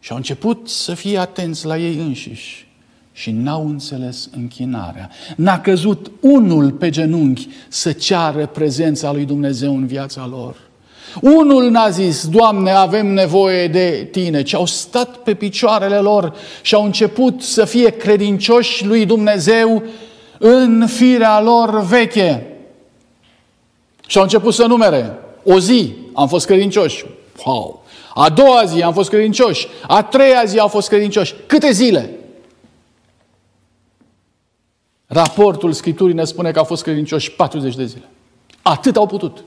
[0.00, 2.66] Și au început să fie atenți la ei înșiși
[3.12, 5.10] și n-au înțeles închinarea.
[5.36, 10.56] N-a căzut unul pe genunchi să ceară prezența lui Dumnezeu în viața lor.
[11.20, 16.74] Unul n-a zis, Doamne, avem nevoie de Tine, ci au stat pe picioarele lor și
[16.74, 19.82] au început să fie credincioși lui Dumnezeu
[20.38, 22.46] în firea lor veche.
[24.06, 25.18] Și au început să numere.
[25.44, 27.04] O zi am fost credincioși.
[27.44, 27.77] Wow!
[28.20, 29.68] A doua zi am fost credincioși.
[29.86, 31.34] A treia zi au fost credincioși.
[31.46, 32.10] Câte zile?
[35.06, 38.08] Raportul Scripturii ne spune că au fost credincioși 40 de zile.
[38.62, 39.44] Atât au putut.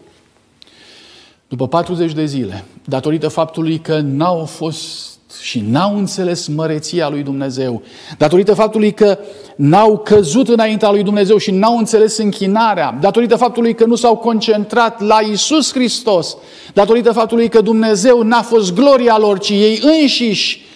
[1.47, 5.10] După 40 de zile, datorită faptului că n-au fost
[5.41, 7.81] și n-au înțeles măreția lui Dumnezeu,
[8.17, 9.17] datorită faptului că
[9.55, 15.01] n-au căzut înaintea lui Dumnezeu și n-au înțeles închinarea, datorită faptului că nu s-au concentrat
[15.01, 16.37] la Isus Hristos,
[16.73, 20.69] datorită faptului că Dumnezeu n-a fost gloria lor, ci ei înșiși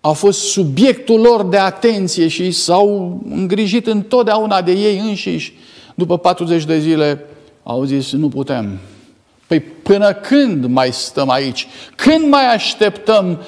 [0.00, 5.52] au fost subiectul lor de atenție și s-au îngrijit întotdeauna de ei înșiși.
[5.94, 7.24] După 40 de zile
[7.62, 8.78] au zis, nu putem,
[9.48, 11.66] Păi până când mai stăm aici?
[11.96, 13.42] Când mai așteptăm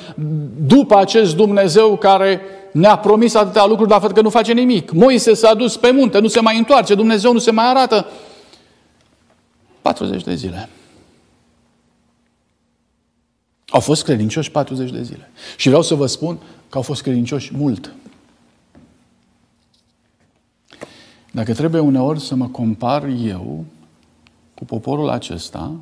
[0.66, 2.40] după acest Dumnezeu care
[2.72, 4.90] ne-a promis atâtea lucruri, dar văd că nu face nimic?
[4.90, 8.06] Moise s-a dus pe munte, nu se mai întoarce, Dumnezeu nu se mai arată.
[9.82, 10.68] 40 de zile.
[13.68, 15.30] Au fost credincioși 40 de zile.
[15.56, 16.36] Și vreau să vă spun
[16.68, 17.92] că au fost credincioși mult.
[21.30, 23.64] Dacă trebuie uneori să mă compar eu
[24.54, 25.72] cu poporul acesta,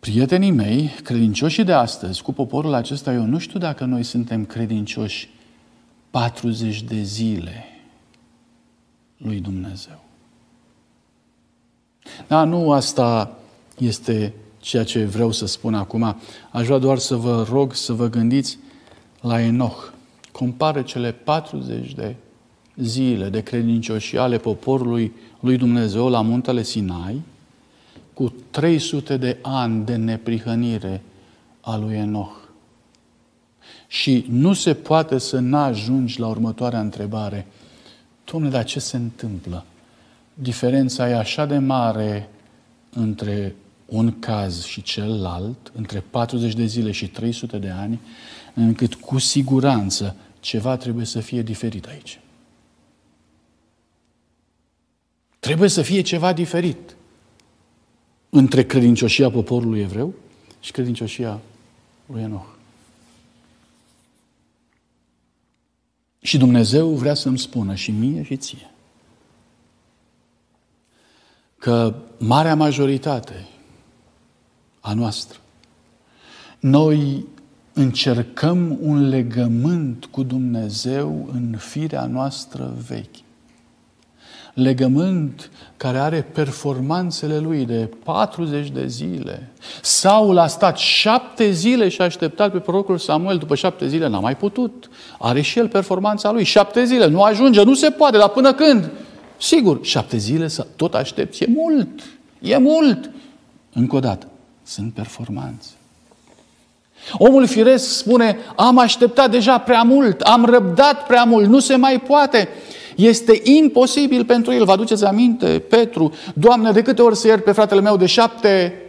[0.00, 5.28] prietenii mei, credincioși de astăzi, cu poporul acesta, eu nu știu dacă noi suntem credincioși
[6.10, 7.64] 40 de zile
[9.16, 10.00] lui Dumnezeu.
[12.26, 13.38] Da, nu asta
[13.78, 16.16] este ceea ce vreau să spun acum.
[16.50, 18.58] Aș vrea doar să vă rog să vă gândiți
[19.20, 19.92] la Enoch.
[20.32, 22.14] Compară cele 40 de
[22.76, 27.22] zile de credincioși ale poporului lui Dumnezeu la muntele Sinai
[28.20, 31.02] cu 300 de ani de neprihănire
[31.60, 32.36] a lui Enoch.
[33.86, 37.46] Și nu se poate să n-ajungi la următoarea întrebare.
[38.24, 39.64] Dom'le, dar ce se întâmplă?
[40.34, 42.28] Diferența e așa de mare
[42.90, 43.54] între
[43.86, 48.00] un caz și celălalt, între 40 de zile și 300 de ani,
[48.54, 52.20] încât cu siguranță ceva trebuie să fie diferit aici.
[55.38, 56.94] Trebuie să fie ceva diferit
[58.30, 60.14] între credincioșia poporului evreu
[60.60, 61.40] și credincioșia
[62.06, 62.46] lui Enoch.
[66.20, 68.70] Și Dumnezeu vrea să-mi spună și mie și ție
[71.58, 73.48] că marea majoritate
[74.80, 75.38] a noastră,
[76.60, 77.26] noi
[77.72, 83.20] încercăm un legământ cu Dumnezeu în firea noastră veche
[84.62, 89.50] legământ care are performanțele lui de 40 de zile.
[89.82, 93.38] Saul a stat șapte zile și a așteptat pe prorocul Samuel.
[93.38, 94.90] După șapte zile n-a mai putut.
[95.18, 96.44] Are și el performanța lui.
[96.44, 97.06] Șapte zile.
[97.06, 98.90] Nu ajunge, nu se poate, dar până când?
[99.38, 101.42] Sigur, șapte zile să tot aștepți.
[101.42, 101.88] E mult.
[102.40, 103.10] E mult.
[103.72, 104.26] Încă o dată,
[104.62, 105.68] sunt performanțe.
[107.12, 112.00] Omul firesc spune, am așteptat deja prea mult, am răbdat prea mult, nu se mai
[112.00, 112.48] poate.
[113.00, 114.64] Este imposibil pentru el.
[114.64, 118.82] Vă aduceți aminte, Petru, Doamne, de câte ori să iert pe fratele meu de șapte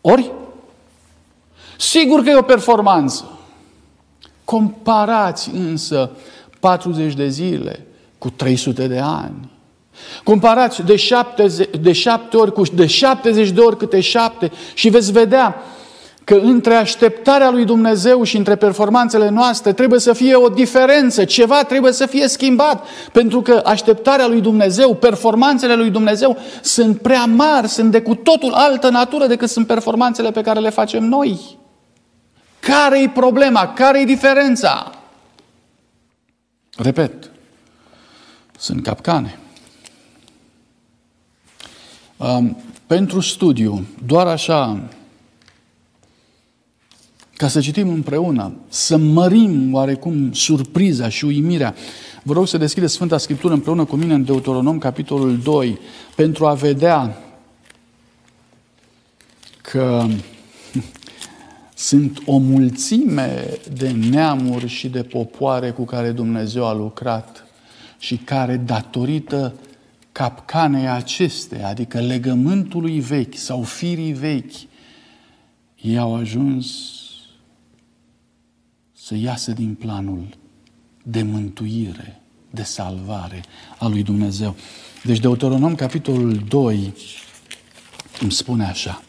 [0.00, 0.30] ori?
[1.78, 3.38] Sigur că e o performanță.
[4.44, 6.10] Comparați însă
[6.60, 7.86] 40 de zile
[8.18, 9.50] cu 300 de ani.
[10.24, 11.46] Comparați de șapte,
[11.80, 15.62] de șapte ori cu de 70 de ori câte șapte și veți vedea
[16.32, 21.64] că între așteptarea lui Dumnezeu și între performanțele noastre trebuie să fie o diferență, ceva
[21.64, 27.68] trebuie să fie schimbat, pentru că așteptarea lui Dumnezeu, performanțele lui Dumnezeu sunt prea mari,
[27.68, 31.58] sunt de cu totul altă natură decât sunt performanțele pe care le facem noi.
[32.60, 33.72] Care e problema?
[33.72, 34.90] Care e diferența?
[36.76, 37.30] Repet,
[38.58, 39.38] sunt capcane.
[42.16, 42.56] Um,
[42.86, 44.80] pentru studiu, doar așa
[47.42, 51.74] ca să citim împreună, să mărim oarecum surpriza și uimirea.
[52.22, 55.78] Vă rog să deschideți Sfânta Scriptură împreună cu mine în Deuteronom, capitolul 2,
[56.16, 57.18] pentru a vedea
[59.62, 60.06] că
[61.74, 67.46] sunt o mulțime de neamuri și de popoare cu care Dumnezeu a lucrat
[67.98, 69.54] și care, datorită
[70.12, 74.54] capcanei acestea, adică legământului vechi sau firii vechi,
[75.80, 77.00] ei au ajuns
[79.04, 80.26] să iasă din planul
[81.02, 83.44] de mântuire, de salvare
[83.78, 84.56] a lui Dumnezeu.
[85.04, 86.94] Deci Deuteronom, capitolul 2,
[88.20, 89.02] îmi spune așa,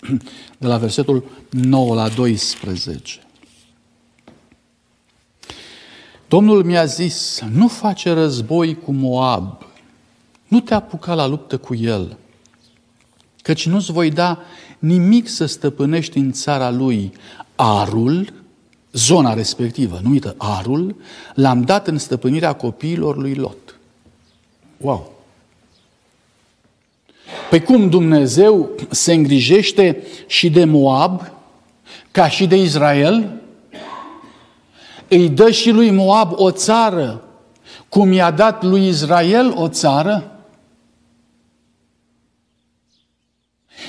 [0.58, 3.20] de la versetul 9 la 12.
[6.28, 9.66] Domnul mi-a zis, nu face război cu Moab,
[10.48, 12.18] nu te apuca la luptă cu el,
[13.42, 14.38] căci nu-ți voi da
[14.78, 17.12] nimic să stăpânești în țara lui.
[17.54, 18.43] Arul,
[18.94, 20.96] zona respectivă, numită Arul,
[21.34, 23.78] l-am dat în stăpânirea copiilor lui Lot.
[24.76, 25.12] Wow!
[27.50, 31.32] Pe cum Dumnezeu se îngrijește și de Moab,
[32.10, 33.32] ca și de Israel,
[35.08, 37.24] îi dă și lui Moab o țară,
[37.88, 40.38] cum i-a dat lui Israel o țară?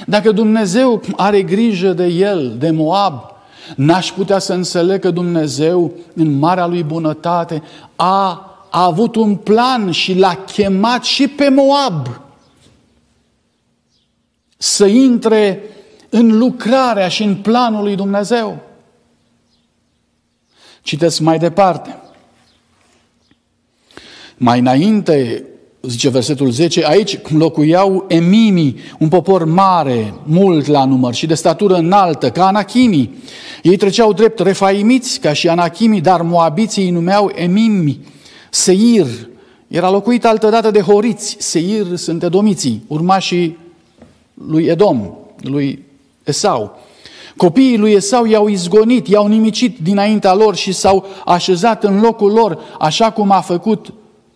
[0.05, 3.34] Dacă Dumnezeu are grijă de el, de Moab,
[3.75, 7.63] N-aș putea să înțeleg că Dumnezeu, în marea lui bunătate,
[7.95, 8.29] a,
[8.69, 12.19] a avut un plan și l-a chemat și pe Moab
[14.57, 15.63] să intre
[16.09, 18.59] în lucrarea și în planul lui Dumnezeu.
[20.81, 21.99] Citeți mai departe.
[24.37, 25.45] Mai înainte,
[25.87, 31.75] zice versetul 10, aici locuiau emimii, un popor mare, mult la număr și de statură
[31.75, 33.13] înaltă, ca anachimii.
[33.63, 37.99] Ei treceau drept refaimiți, ca și anachimii, dar moabiții îi numeau emimi.
[38.49, 39.07] Seir
[39.67, 41.35] era locuit altădată de horiți.
[41.39, 43.57] Seir sunt edomiții, urmașii
[44.33, 45.85] lui Edom, lui
[46.23, 46.79] Esau.
[47.37, 52.59] Copiii lui Esau i-au izgonit, i-au nimicit dinaintea lor și s-au așezat în locul lor,
[52.79, 53.93] așa cum a făcut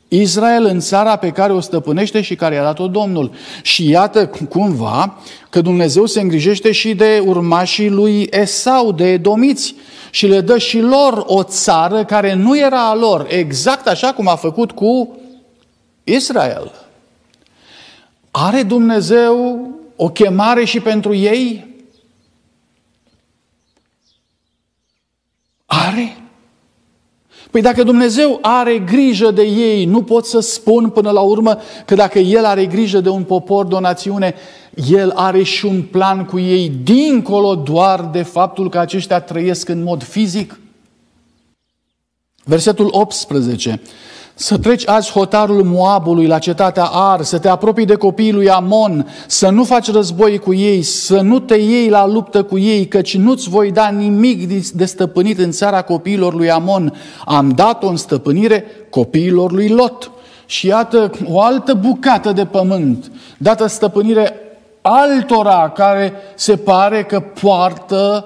[0.10, 3.32] Israel în țara pe care o stăpânește și care i-a dat-o Domnul.
[3.62, 5.18] Și iată cumva
[5.50, 9.76] că Dumnezeu se îngrijește și de urmașii lui Esau, de edomiți,
[10.12, 14.28] și le dă și lor o țară care nu era a lor, exact așa cum
[14.28, 15.20] a făcut cu
[16.04, 16.72] Israel.
[18.32, 21.68] Are Dumnezeu o chemare și pentru ei?
[25.66, 26.19] Are.
[27.52, 31.96] Păi dacă Dumnezeu are grijă de ei, nu pot să spun până la urmă că
[31.96, 34.36] dacă El are grijă de un popor, de o națiune,
[34.90, 39.84] El are și un plan cu ei, dincolo doar de faptul că aceștia trăiesc în
[39.84, 40.60] mod fizic?
[42.44, 43.82] Versetul 18
[44.42, 49.08] să treci azi hotarul Moabului la cetatea Ar, să te apropii de copiii lui Amon,
[49.28, 53.18] să nu faci război cu ei, să nu te iei la luptă cu ei, căci
[53.18, 56.94] nu-ți voi da nimic de stăpânit în țara copiilor lui Amon.
[57.26, 60.12] Am dat-o în stăpânire copiilor lui Lot.
[60.46, 64.34] Și iată o altă bucată de pământ, dată stăpânire
[64.82, 68.26] altora care se pare că poartă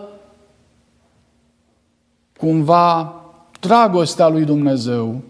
[2.37, 3.13] cumva
[3.59, 5.21] dragostea lui Dumnezeu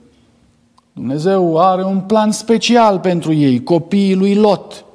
[0.93, 4.85] Dumnezeu are un plan special pentru ei, copiii lui Lot.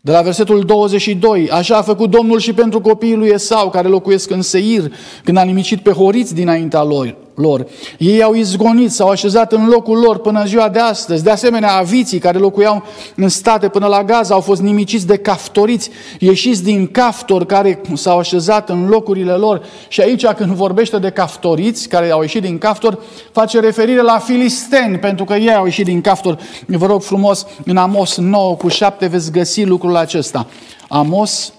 [0.00, 4.30] De la versetul 22, așa a făcut Domnul și pentru copiii lui Esau, care locuiesc
[4.30, 4.92] în Seir,
[5.24, 7.66] când a nimicit pe horiți dinaintea lor lor.
[7.98, 11.22] Ei au izgonit, s-au așezat în locul lor până ziua de astăzi.
[11.22, 12.82] De asemenea, aviții care locuiau
[13.16, 18.18] în state până la Gaza au fost nimiciți de caftoriți, ieșiți din caftor care s-au
[18.18, 19.62] așezat în locurile lor.
[19.88, 22.98] Și aici, când vorbește de caftoriți care au ieșit din caftor,
[23.32, 26.38] face referire la filisteni, pentru că ei au ieșit din caftor.
[26.66, 30.46] Vă rog frumos, în Amos 9 cu 7 veți găsi lucrul acesta.
[30.88, 31.52] Amos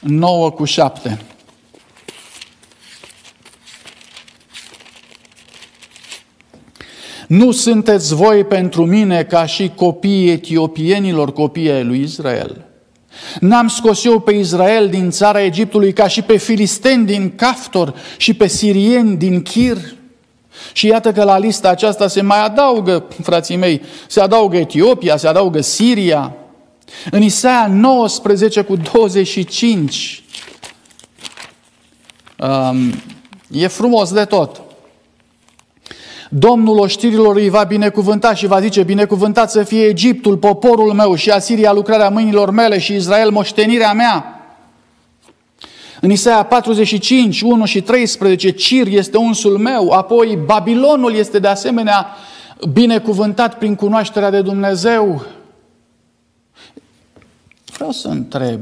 [0.00, 1.18] 9 cu 7.
[7.28, 12.64] Nu sunteți voi pentru mine ca și copiii etiopienilor, copiii ai lui Israel.
[13.40, 18.34] N-am scos eu pe Israel din țara Egiptului ca și pe filisteni din Caftor și
[18.34, 19.76] pe sirieni din Chir.
[20.72, 25.28] Și iată că la lista aceasta se mai adaugă, frații mei, se adaugă Etiopia, se
[25.28, 26.32] adaugă Siria.
[27.10, 30.22] În Isaia 19 cu 25
[32.38, 32.92] um,
[33.50, 34.63] e frumos de tot.
[36.36, 41.30] Domnul oștirilor îi va binecuvânta și va zice, binecuvântat să fie Egiptul, poporul meu și
[41.30, 44.42] Asiria lucrarea mâinilor mele și Israel moștenirea mea.
[46.00, 52.06] În Isaia 45, 1 și 13, Cir este unsul meu, apoi Babilonul este de asemenea
[52.72, 55.26] binecuvântat prin cunoașterea de Dumnezeu.
[57.64, 58.60] Vreau să întreb,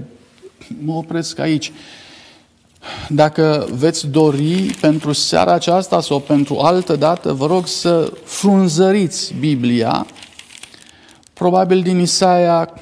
[0.84, 1.72] mă opresc aici,
[3.08, 10.06] dacă veți dori pentru seara aceasta sau pentru altă dată, vă rog să frunzăriți Biblia,
[11.32, 12.72] probabil din Isaia,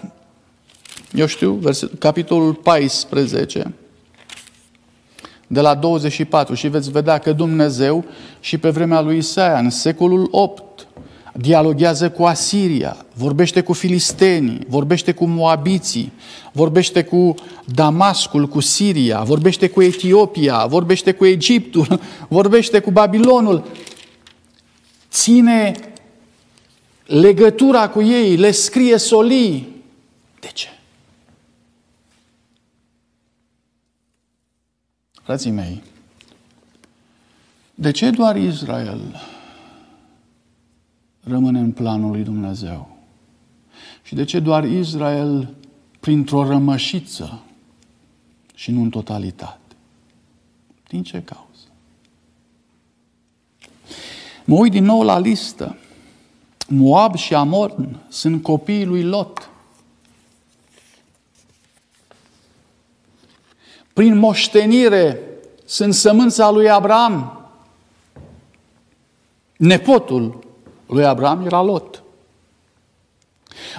[1.13, 3.75] eu știu, verset, capitolul 14,
[5.47, 8.05] de la 24 și veți vedea că Dumnezeu
[8.41, 10.63] și pe vremea lui Isaia, în secolul 8,
[11.35, 16.13] dialoghează cu Asiria, vorbește cu filistenii, vorbește cu moabiții,
[16.53, 23.65] vorbește cu Damascul, cu Siria, vorbește cu Etiopia, vorbește cu Egiptul, vorbește cu Babilonul.
[25.11, 25.75] Ține
[27.07, 29.83] legătura cu ei, le scrie solii.
[30.41, 30.69] De ce?
[35.23, 35.83] Frații mei,
[37.75, 39.01] de ce doar Israel?
[41.23, 42.97] Rămâne în planul lui Dumnezeu.
[44.03, 45.55] Și de ce doar Israel
[46.01, 47.41] printr-o rămășiță
[48.55, 49.59] și nu în totalitate?
[50.89, 51.67] Din ce cauză?
[54.45, 55.77] Mă uit din nou la listă.
[56.69, 59.51] Moab și Amorn sunt copiii lui Lot.
[63.93, 65.19] Prin moștenire
[65.65, 67.49] sunt sămânța lui Abraham,
[69.57, 70.50] nepotul
[70.91, 72.03] lui Abraham era Lot.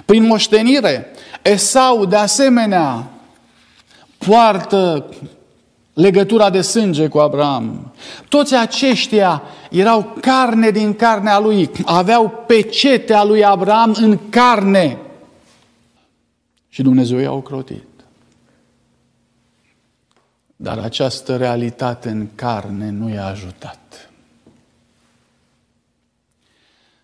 [0.04, 1.10] Prin moștenire,
[1.42, 3.10] Esau, de asemenea,
[4.18, 5.06] poartă
[5.92, 7.92] legătura de sânge cu Abraham.
[8.28, 14.98] Toți aceștia erau carne din carnea lui, aveau pecetea lui Abraham în carne.
[16.68, 17.84] Și Dumnezeu i-a ocrotit.
[20.56, 24.10] Dar această realitate în carne nu i-a ajutat.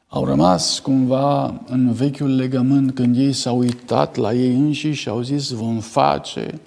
[0.08, 5.20] Au rămas cumva în vechiul legământ când ei s-au uitat la ei înșiși și au
[5.20, 6.60] zis vom face,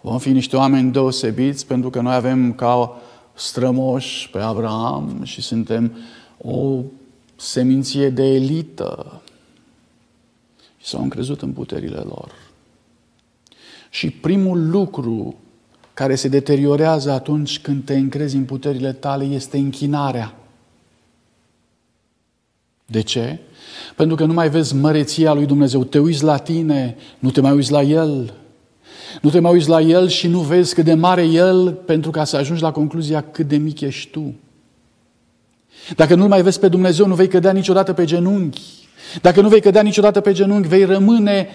[0.00, 3.00] vom fi niște oameni deosebiți pentru că noi avem ca
[3.34, 5.96] strămoși pe Abraham și suntem
[6.42, 6.80] o
[7.36, 9.20] seminție de elită.
[10.78, 12.32] Și s-au încrezut în puterile lor.
[13.90, 15.36] Și primul lucru
[15.94, 20.37] care se deteriorează atunci când te încrezi în puterile tale este închinarea.
[22.90, 23.38] De ce?
[23.96, 25.84] Pentru că nu mai vezi măreția lui Dumnezeu.
[25.84, 28.34] Te uiți la tine, nu te mai uiți la El.
[29.22, 32.24] Nu te mai uiți la El și nu vezi cât de mare El pentru ca
[32.24, 34.34] să ajungi la concluzia cât de mic ești tu.
[35.96, 38.62] Dacă nu mai vezi pe Dumnezeu, nu vei cădea niciodată pe genunchi.
[39.22, 41.48] Dacă nu vei cădea niciodată pe genunchi, vei rămâne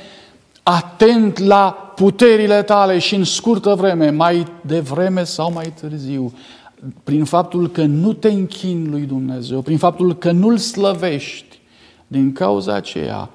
[0.64, 6.34] atent la puterile tale și în scurtă vreme, mai devreme sau mai târziu,
[7.04, 11.60] prin faptul că nu te închini lui Dumnezeu, prin faptul că nu-L slăvești,
[12.08, 13.30] din cauza aceea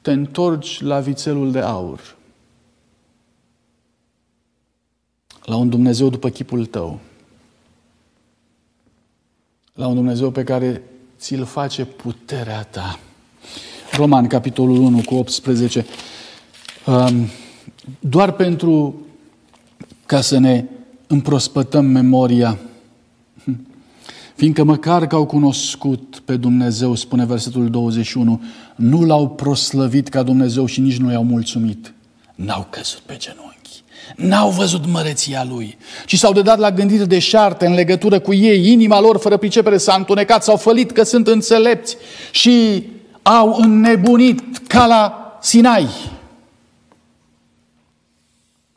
[0.00, 2.16] te întorci la vițelul de aur.
[5.44, 7.00] La un Dumnezeu după chipul tău.
[9.74, 10.82] La un Dumnezeu pe care
[11.18, 12.98] ți-l face puterea ta.
[13.92, 15.86] Roman, capitolul 1, cu 18.
[16.86, 17.26] Um,
[18.00, 18.94] doar pentru
[20.06, 20.64] ca să ne
[21.06, 22.58] împrospătăm memoria,
[24.34, 28.42] fiindcă măcar că au cunoscut pe Dumnezeu, spune versetul 21,
[28.76, 31.92] nu l-au proslăvit ca Dumnezeu și nici nu i-au mulțumit.
[32.34, 33.54] N-au căzut pe genunchi.
[34.16, 35.76] N-au văzut măreția lui,
[36.06, 38.72] ci s-au dedat la gândiri de șarte în legătură cu ei.
[38.72, 41.96] Inima lor, fără pricepere, s-a întunecat, s-au fălit că sunt înțelepți
[42.30, 42.84] și
[43.22, 45.88] au înnebunit ca la Sinai.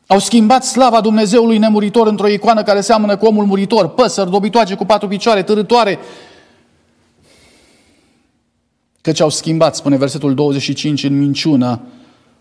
[0.08, 4.84] Au schimbat slava Dumnezeului nemuritor într-o icoană care seamănă cu omul muritor, păsări, dobitoace cu
[4.84, 5.98] patru picioare, târătoare.
[9.00, 11.80] Căci au schimbat, spune versetul 25, în minciună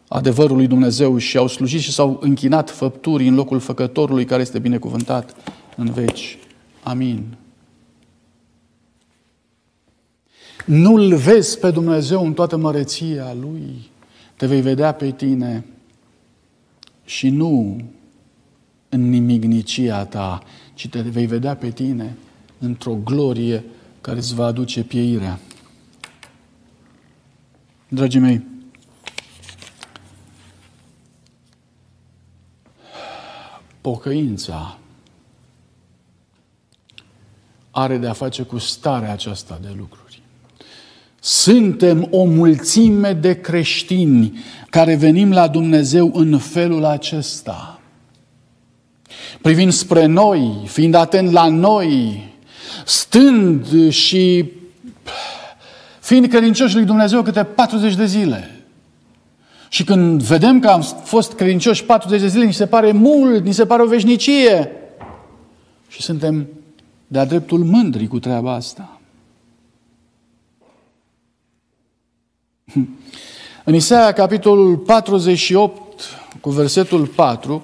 [0.08, 4.60] adevărul lui Dumnezeu și au slujit și s-au închinat făpturii în locul făcătorului care este
[4.60, 5.36] binecuvântat
[5.76, 6.38] în veci.
[6.84, 7.38] Amin.
[10.66, 13.90] Nu-L vezi pe Dumnezeu în toată măreția Lui,
[14.36, 15.66] te vei vedea pe tine
[17.08, 17.82] și nu
[18.90, 20.44] în nimignicia ta,
[20.74, 22.16] ci te vei vedea pe tine
[22.60, 23.64] într-o glorie
[24.02, 25.40] care îți va aduce pieirea.
[27.88, 28.46] Dragii mei,
[33.82, 34.78] pocăința
[37.72, 40.07] are de a face cu starea aceasta de lucruri.
[41.30, 47.80] Suntem o mulțime de creștini care venim la Dumnezeu în felul acesta.
[49.42, 52.24] Privind spre noi, fiind atent la noi,
[52.86, 54.52] stând și
[56.00, 58.66] fiind credincioși lui Dumnezeu câte 40 de zile.
[59.70, 63.52] Și când vedem că am fost credincioși 40 de zile, ni se pare mult, ni
[63.52, 64.72] se pare o veșnicie.
[65.88, 66.48] Și suntem
[67.08, 68.97] de-a dreptul mândri cu treaba asta.
[73.64, 76.04] În Isaia, capitolul 48,
[76.42, 77.64] cu versetul 4,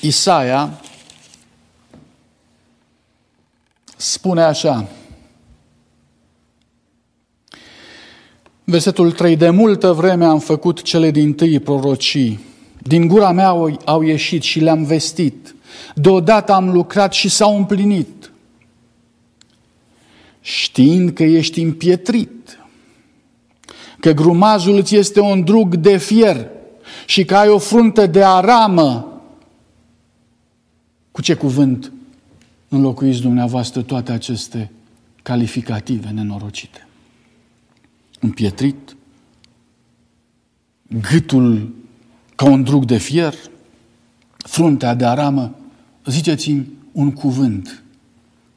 [0.00, 0.80] Isaia
[3.96, 4.88] spune așa,
[8.68, 9.36] Versetul 3.
[9.36, 12.40] De multă vreme am făcut cele din tâi prorocii.
[12.78, 15.54] Din gura mea au, au ieșit și le-am vestit.
[15.94, 18.30] Deodată am lucrat și s-au împlinit.
[20.46, 22.58] Știind că ești împietrit,
[24.00, 26.48] că grumazul îți este un drug de fier
[27.06, 29.20] și că ai o fruntă de aramă,
[31.12, 31.92] cu ce cuvânt
[32.68, 34.70] înlocuiți dumneavoastră toate aceste
[35.22, 36.86] calificative nenorocite?
[38.20, 38.96] împietrit,
[41.10, 41.74] gâtul
[42.34, 43.34] ca un drug de fier,
[44.36, 45.54] fruntea de aramă,
[46.04, 47.82] ziceți-mi un cuvânt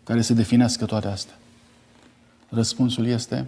[0.04, 1.39] care să definească toate astea.
[2.50, 3.48] Răspunsul este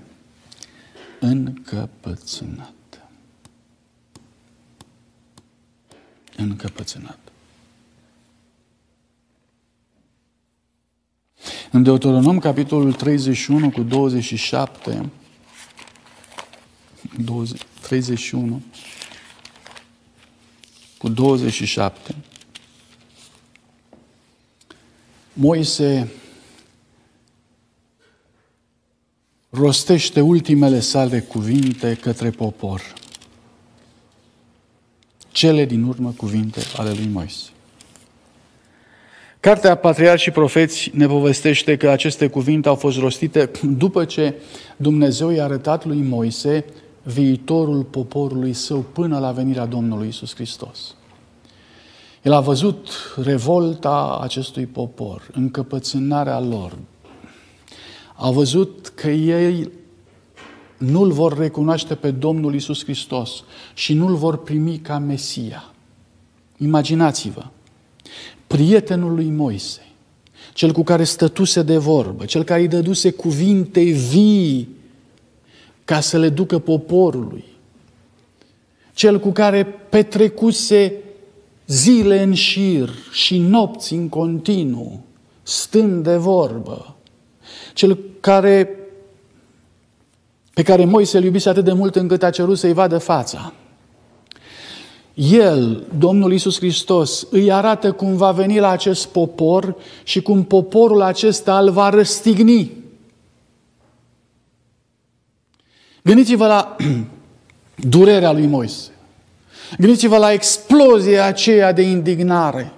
[1.20, 2.74] încăpățânat.
[6.36, 7.20] Încăpățânat.
[11.72, 15.10] În Deuteronom, capitolul 31 cu 27,
[17.18, 18.62] 20, 31
[20.98, 22.16] cu 27.
[25.34, 26.12] Moise
[29.52, 32.82] rostește ultimele sale cuvinte către popor.
[35.32, 37.50] Cele din urmă cuvinte ale lui Moise.
[39.40, 44.34] Cartea Patriarhi și Profeți ne povestește că aceste cuvinte au fost rostite după ce
[44.78, 46.66] Dumnezeu i-a arătat lui Moise
[47.04, 50.96] viitorul poporului său până la venirea Domnului Isus Hristos.
[52.22, 52.90] El a văzut
[53.24, 56.74] revolta acestui popor, încăpățânarea lor.
[58.24, 59.72] A văzut că ei
[60.78, 63.44] nu-L vor recunoaște pe Domnul Isus Hristos
[63.74, 65.74] și nu-L vor primi ca Mesia.
[66.58, 67.46] Imaginați-vă,
[68.48, 69.88] prietenul lui Moise,
[70.54, 74.70] cel cu care stătuse de vorbă, cel care îi dăduse cuvinte vii
[75.86, 77.46] ca să le ducă poporului.
[78.94, 80.94] Cel cu care petrecuse
[81.68, 85.04] zile în șir și nopți în continuu,
[85.44, 86.91] stând de vorbă.
[87.82, 88.70] Cel care,
[90.54, 93.54] pe care Moise îl iubise atât de mult încât a cerut să-i vadă fața.
[95.14, 101.02] El, Domnul Isus Hristos, îi arată cum va veni la acest popor și cum poporul
[101.02, 102.72] acesta îl va răstigni.
[106.04, 106.76] Gândiți-vă la
[107.96, 108.92] durerea lui Moise.
[109.78, 112.74] Gândiți-vă la explozia aceea de indignare.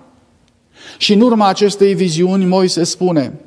[0.97, 3.39] Și în urma acestei viziuni, Moise spune,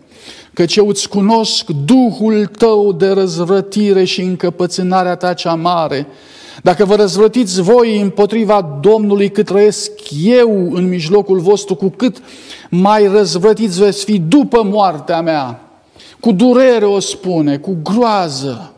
[0.57, 6.07] căci eu îți cunosc Duhul tău de răzvrătire și încăpățânarea ta cea mare.
[6.63, 9.91] Dacă vă răzvrătiți voi împotriva Domnului cât trăiesc
[10.23, 12.23] eu în mijlocul vostru, cu cât
[12.71, 15.61] mai răzvrătiți veți fi după moartea mea.
[16.21, 18.73] Cu durere o spune, cu groază.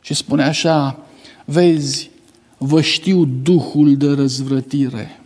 [0.00, 0.98] Și spune așa,
[1.44, 2.10] vezi,
[2.58, 5.20] vă știu Duhul de răzvrătire.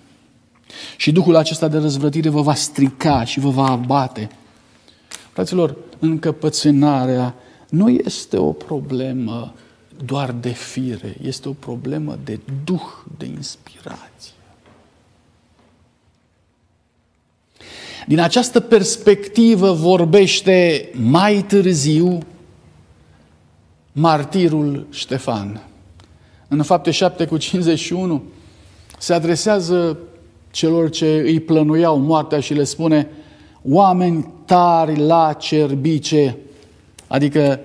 [0.97, 4.31] Și Duhul acesta de răzvrătire vă va strica și vă va abate.
[5.39, 7.35] Fraților, încăpățânarea
[7.69, 9.55] nu este o problemă
[10.05, 12.83] doar de fire, este o problemă de duh,
[13.19, 14.33] de inspirație.
[18.07, 22.19] Din această perspectivă vorbește mai târziu
[23.93, 25.63] martirul Ștefan.
[26.49, 28.23] În fapte 7 cu 51
[28.99, 29.99] se adresează
[30.51, 33.09] celor ce îi plănuiau moartea și le spune
[33.71, 36.37] oameni tari la cerbice,
[37.07, 37.61] adică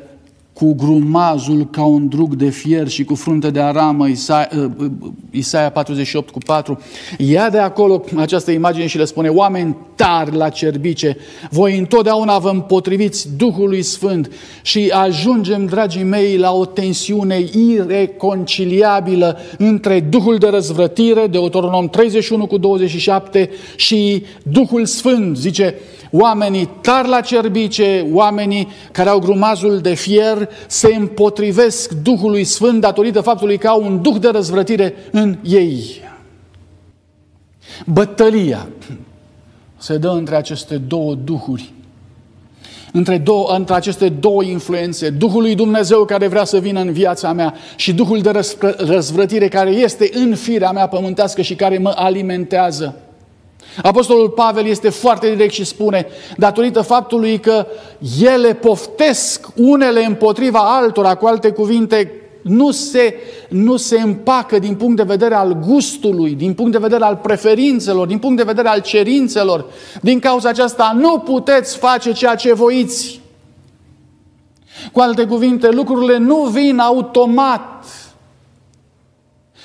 [0.54, 4.92] cu grumazul ca un drug de fier și cu frunte de aramă, Isaia, uh, uh,
[5.32, 6.80] Isaia 48 cu 4.
[7.18, 11.18] Ia de acolo această imagine și le spune, oameni tari la cerbice,
[11.50, 14.32] voi întotdeauna vă împotriviți Duhului Sfânt
[14.62, 22.46] și ajungem, dragii mei, la o tensiune ireconciliabilă între Duhul de răzvrătire, de Autoronom 31
[22.46, 25.76] cu 27 și Duhul Sfânt, zice,
[26.12, 33.22] oamenii tari la cerbice, oamenii care au grumazul de fier, se împotrivesc Duhului Sfânt datorită
[33.22, 36.02] faptului că au un duh de răzvrătire în ei.
[37.86, 38.68] Bătălia
[39.78, 41.74] se dă între aceste două duhuri,
[42.92, 47.34] între, două, între aceste două influențe, Duhul lui Dumnezeu care vrea să vină în viața
[47.34, 48.32] mea și Duhul de
[48.78, 52.96] răzvrătire care este în firea mea pământească și care mă alimentează.
[53.82, 56.08] Apostolul Pavel este foarte direct și spune,
[56.38, 57.66] datorită faptului că
[58.22, 62.12] ele poftesc unele împotriva altora, cu alte cuvinte,
[62.42, 63.16] nu se,
[63.50, 68.08] nu se împacă din punct de vedere al gustului, din punct de vedere al preferințelor,
[68.08, 69.66] din punct de vedere al cerințelor.
[70.02, 73.22] Din cauza aceasta nu puteți face ceea ce voiți.
[74.92, 77.86] Cu alte cuvinte, lucrurile nu vin automat.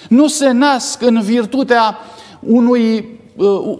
[0.09, 1.98] Nu se nasc în virtutea
[2.40, 3.17] unui Uh,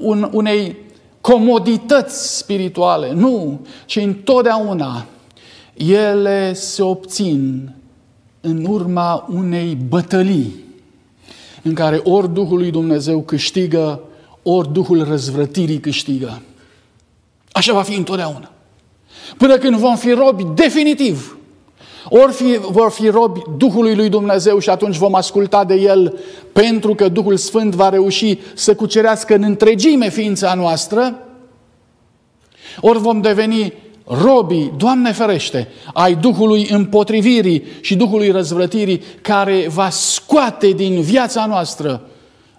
[0.01, 0.77] un, unei
[1.21, 3.13] comodități spirituale.
[3.13, 5.07] Nu, ci întotdeauna
[5.75, 7.73] ele se obțin
[8.41, 10.65] în urma unei bătălii
[11.63, 14.01] în care ori Duhul lui Dumnezeu câștigă,
[14.43, 16.43] ori Duhul răzvrătirii câștigă.
[17.53, 18.51] Așa va fi întotdeauna.
[19.37, 21.38] Până când vom fi robi definitiv
[22.09, 26.19] ori fi, vor fi robi Duhului lui Dumnezeu și atunci vom asculta de El
[26.53, 31.19] pentru că Duhul Sfânt va reuși să cucerească în întregime ființa noastră,
[32.81, 33.73] ori vom deveni
[34.05, 42.09] robii, Doamne ferește, ai Duhului împotrivirii și Duhului răzvrătirii care va scoate din viața noastră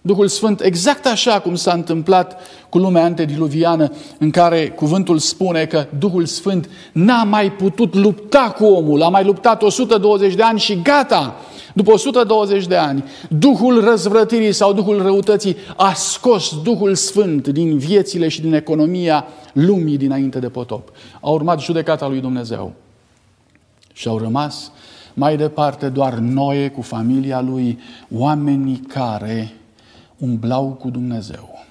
[0.01, 5.87] Duhul Sfânt, exact așa cum s-a întâmplat cu lumea antediluviană, în care cuvântul spune că
[5.99, 10.81] Duhul Sfânt n-a mai putut lupta cu omul, a mai luptat 120 de ani și
[10.81, 11.35] gata!
[11.73, 18.27] După 120 de ani, Duhul răzvrătirii sau Duhul răutății a scos Duhul Sfânt din viețile
[18.27, 20.91] și din economia lumii dinainte de potop.
[21.21, 22.73] A urmat judecata lui Dumnezeu.
[23.93, 24.71] Și au rămas
[25.13, 27.79] mai departe doar Noe cu familia lui,
[28.17, 29.58] oamenii care
[30.19, 31.65] umblau cu Dumnezeu.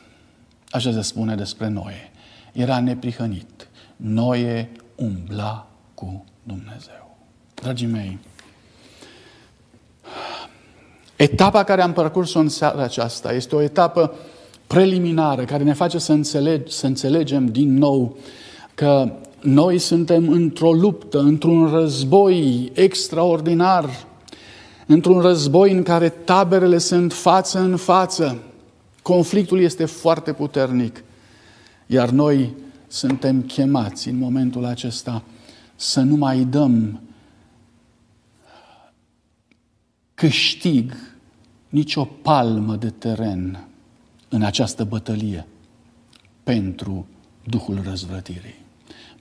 [0.71, 2.11] Așa se spune despre Noe.
[2.53, 3.69] Era neprihănit.
[3.97, 7.17] Noe umbla cu Dumnezeu.
[7.55, 8.19] Dragii mei,
[11.17, 14.15] etapa care am parcurs-o în seara aceasta este o etapă
[14.67, 18.17] preliminară care ne face să, înțeleg, să înțelegem din nou
[18.75, 24.07] că noi suntem într-o luptă, într-un război extraordinar
[24.89, 28.39] într-un război în care taberele sunt față în față.
[29.03, 31.05] Conflictul este foarte puternic,
[31.87, 32.55] iar noi
[32.87, 35.23] suntem chemați în momentul acesta
[35.77, 37.01] să nu mai dăm
[40.15, 40.93] câștig
[41.69, 43.69] nicio palmă de teren
[44.29, 45.47] în această bătălie
[46.43, 47.07] pentru
[47.45, 48.65] Duhul răzvrătirii,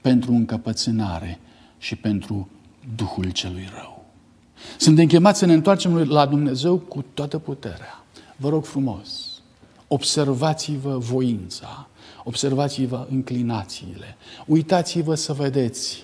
[0.02, 1.40] pentru încăpățânare
[1.78, 2.50] și pentru
[2.96, 3.97] Duhul celui rău.
[4.78, 8.04] Suntem chemați să ne întoarcem la Dumnezeu cu toată puterea.
[8.36, 9.42] Vă rog frumos,
[9.88, 11.88] observați-vă voința,
[12.24, 16.04] observați-vă înclinațiile, uitați-vă să vedeți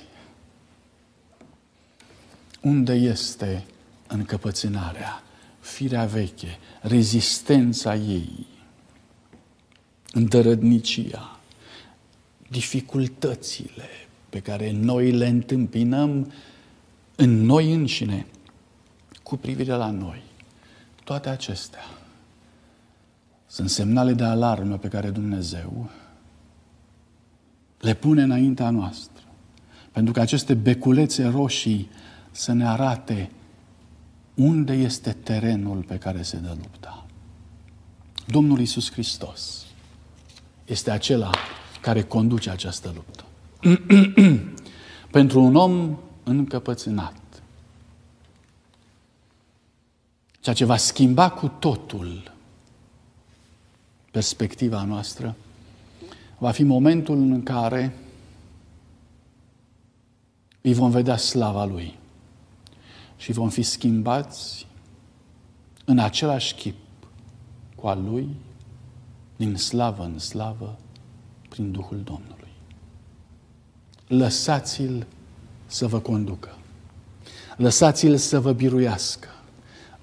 [2.62, 3.66] unde este
[4.08, 5.24] încăpățânarea,
[5.60, 8.48] firea veche, rezistența ei,
[10.12, 11.40] îndărădnicia,
[12.50, 13.90] dificultățile
[14.30, 16.34] pe care noi le întâmpinăm
[17.16, 18.26] în noi înșine
[19.34, 20.22] cu privire la noi.
[21.04, 21.84] Toate acestea
[23.48, 25.90] sunt semnale de alarmă pe care Dumnezeu
[27.80, 29.24] le pune înaintea noastră.
[29.92, 31.90] Pentru că aceste beculețe roșii
[32.32, 33.32] să ne arate
[34.34, 37.06] unde este terenul pe care se dă lupta.
[38.28, 39.66] Domnul Isus Hristos
[40.66, 41.30] este acela
[41.82, 43.24] care conduce această luptă.
[45.18, 47.23] Pentru un om încăpățânat,
[50.44, 52.34] ceea ce va schimba cu totul
[54.12, 55.36] perspectiva noastră,
[56.38, 57.98] va fi momentul în care
[60.62, 61.98] îi vom vedea slava Lui
[63.18, 64.68] și vom fi schimbați
[65.86, 66.78] în același chip
[67.76, 68.30] cu al Lui,
[69.36, 70.78] din slavă în slavă,
[71.50, 72.52] prin Duhul Domnului.
[74.08, 75.06] Lăsați-l
[75.66, 76.58] să vă conducă.
[77.58, 79.28] Lăsați-l să vă biruiască.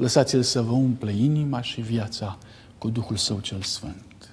[0.00, 2.38] Lăsați-l să vă umple inima și viața
[2.78, 4.28] cu Duhul Său cel Sfânt.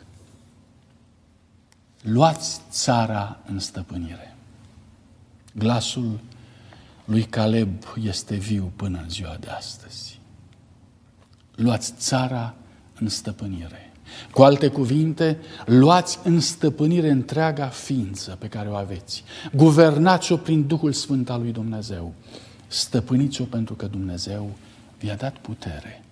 [2.01, 4.35] Luați țara în stăpânire.
[5.53, 6.19] Glasul
[7.05, 7.69] lui Caleb
[8.03, 10.19] este viu până în ziua de astăzi.
[11.55, 12.55] Luați țara
[12.99, 13.91] în stăpânire.
[14.31, 19.23] Cu alte cuvinte, luați în stăpânire întreaga ființă pe care o aveți.
[19.53, 22.13] Guvernați-o prin Duhul Sfânt al lui Dumnezeu.
[22.67, 24.55] Stăpâniți-o pentru că Dumnezeu
[24.99, 26.03] vi-a dat putere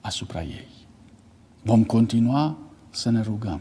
[0.00, 0.68] asupra ei.
[1.62, 2.58] Vom continua
[2.90, 3.60] să ne rugăm.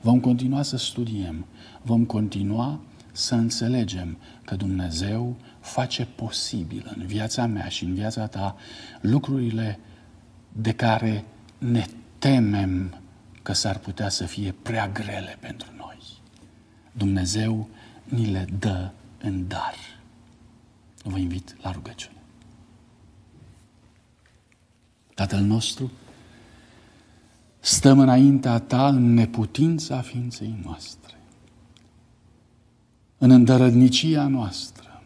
[0.00, 1.46] Vom continua să studiem.
[1.82, 2.80] Vom continua
[3.12, 8.56] să înțelegem că Dumnezeu face posibil în viața mea și în viața ta
[9.00, 9.78] lucrurile
[10.52, 11.24] de care
[11.58, 11.86] ne
[12.18, 13.00] temem
[13.42, 15.98] că s-ar putea să fie prea grele pentru noi.
[16.92, 17.68] Dumnezeu
[18.04, 18.90] ni le dă
[19.20, 19.74] în dar.
[21.02, 22.17] Vă invit la rugăciune.
[25.18, 25.90] Tatăl nostru,
[27.60, 31.18] stăm înaintea Ta în neputința ființei noastre,
[33.18, 35.02] în îndărădnicia noastră,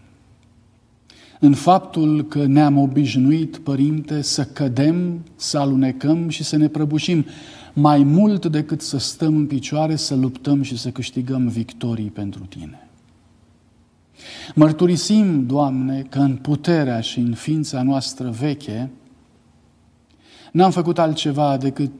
[1.41, 7.25] în faptul că ne-am obișnuit, Părinte, să cădem, să alunecăm și să ne prăbușim
[7.73, 12.89] mai mult decât să stăm în picioare, să luptăm și să câștigăm victorii pentru Tine.
[14.55, 18.91] Mărturisim, Doamne, că în puterea și în ființa noastră veche
[20.53, 21.93] n-am făcut altceva decât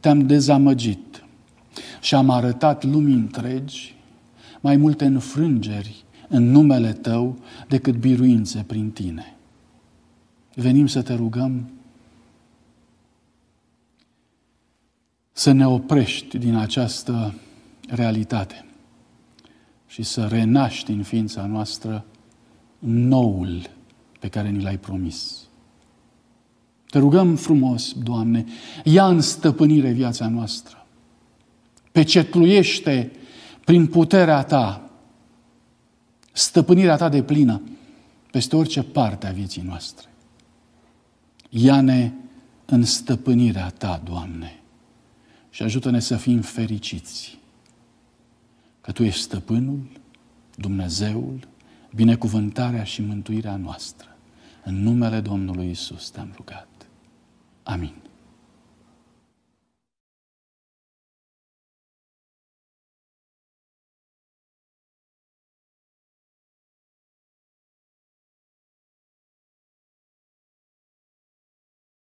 [0.00, 1.24] te-am dezamăgit
[2.00, 3.94] și am arătat lumii întregi
[4.60, 9.36] mai multe înfrângeri în numele Tău decât biruințe prin Tine.
[10.54, 11.70] Venim să te rugăm
[15.32, 17.34] să ne oprești din această
[17.88, 18.64] realitate
[19.86, 22.04] și să renaști în ființa noastră
[22.78, 23.70] noul
[24.18, 25.41] pe care ni l-ai promis.
[26.92, 28.44] Te rugăm frumos, Doamne,
[28.84, 30.86] ia în stăpânire viața noastră.
[31.92, 33.12] Pecetluiește
[33.64, 34.90] prin puterea Ta,
[36.32, 37.62] stăpânirea Ta de plină
[38.30, 40.08] peste orice parte a vieții noastre.
[41.48, 42.12] Ia-ne
[42.64, 44.60] în stăpânirea Ta, Doamne,
[45.50, 47.38] și ajută-ne să fim fericiți.
[48.80, 49.80] Că Tu ești stăpânul,
[50.56, 51.48] Dumnezeul,
[51.94, 54.16] binecuvântarea și mântuirea noastră.
[54.64, 56.66] În numele Domnului Isus te-am rugat.
[57.66, 58.01] Amin.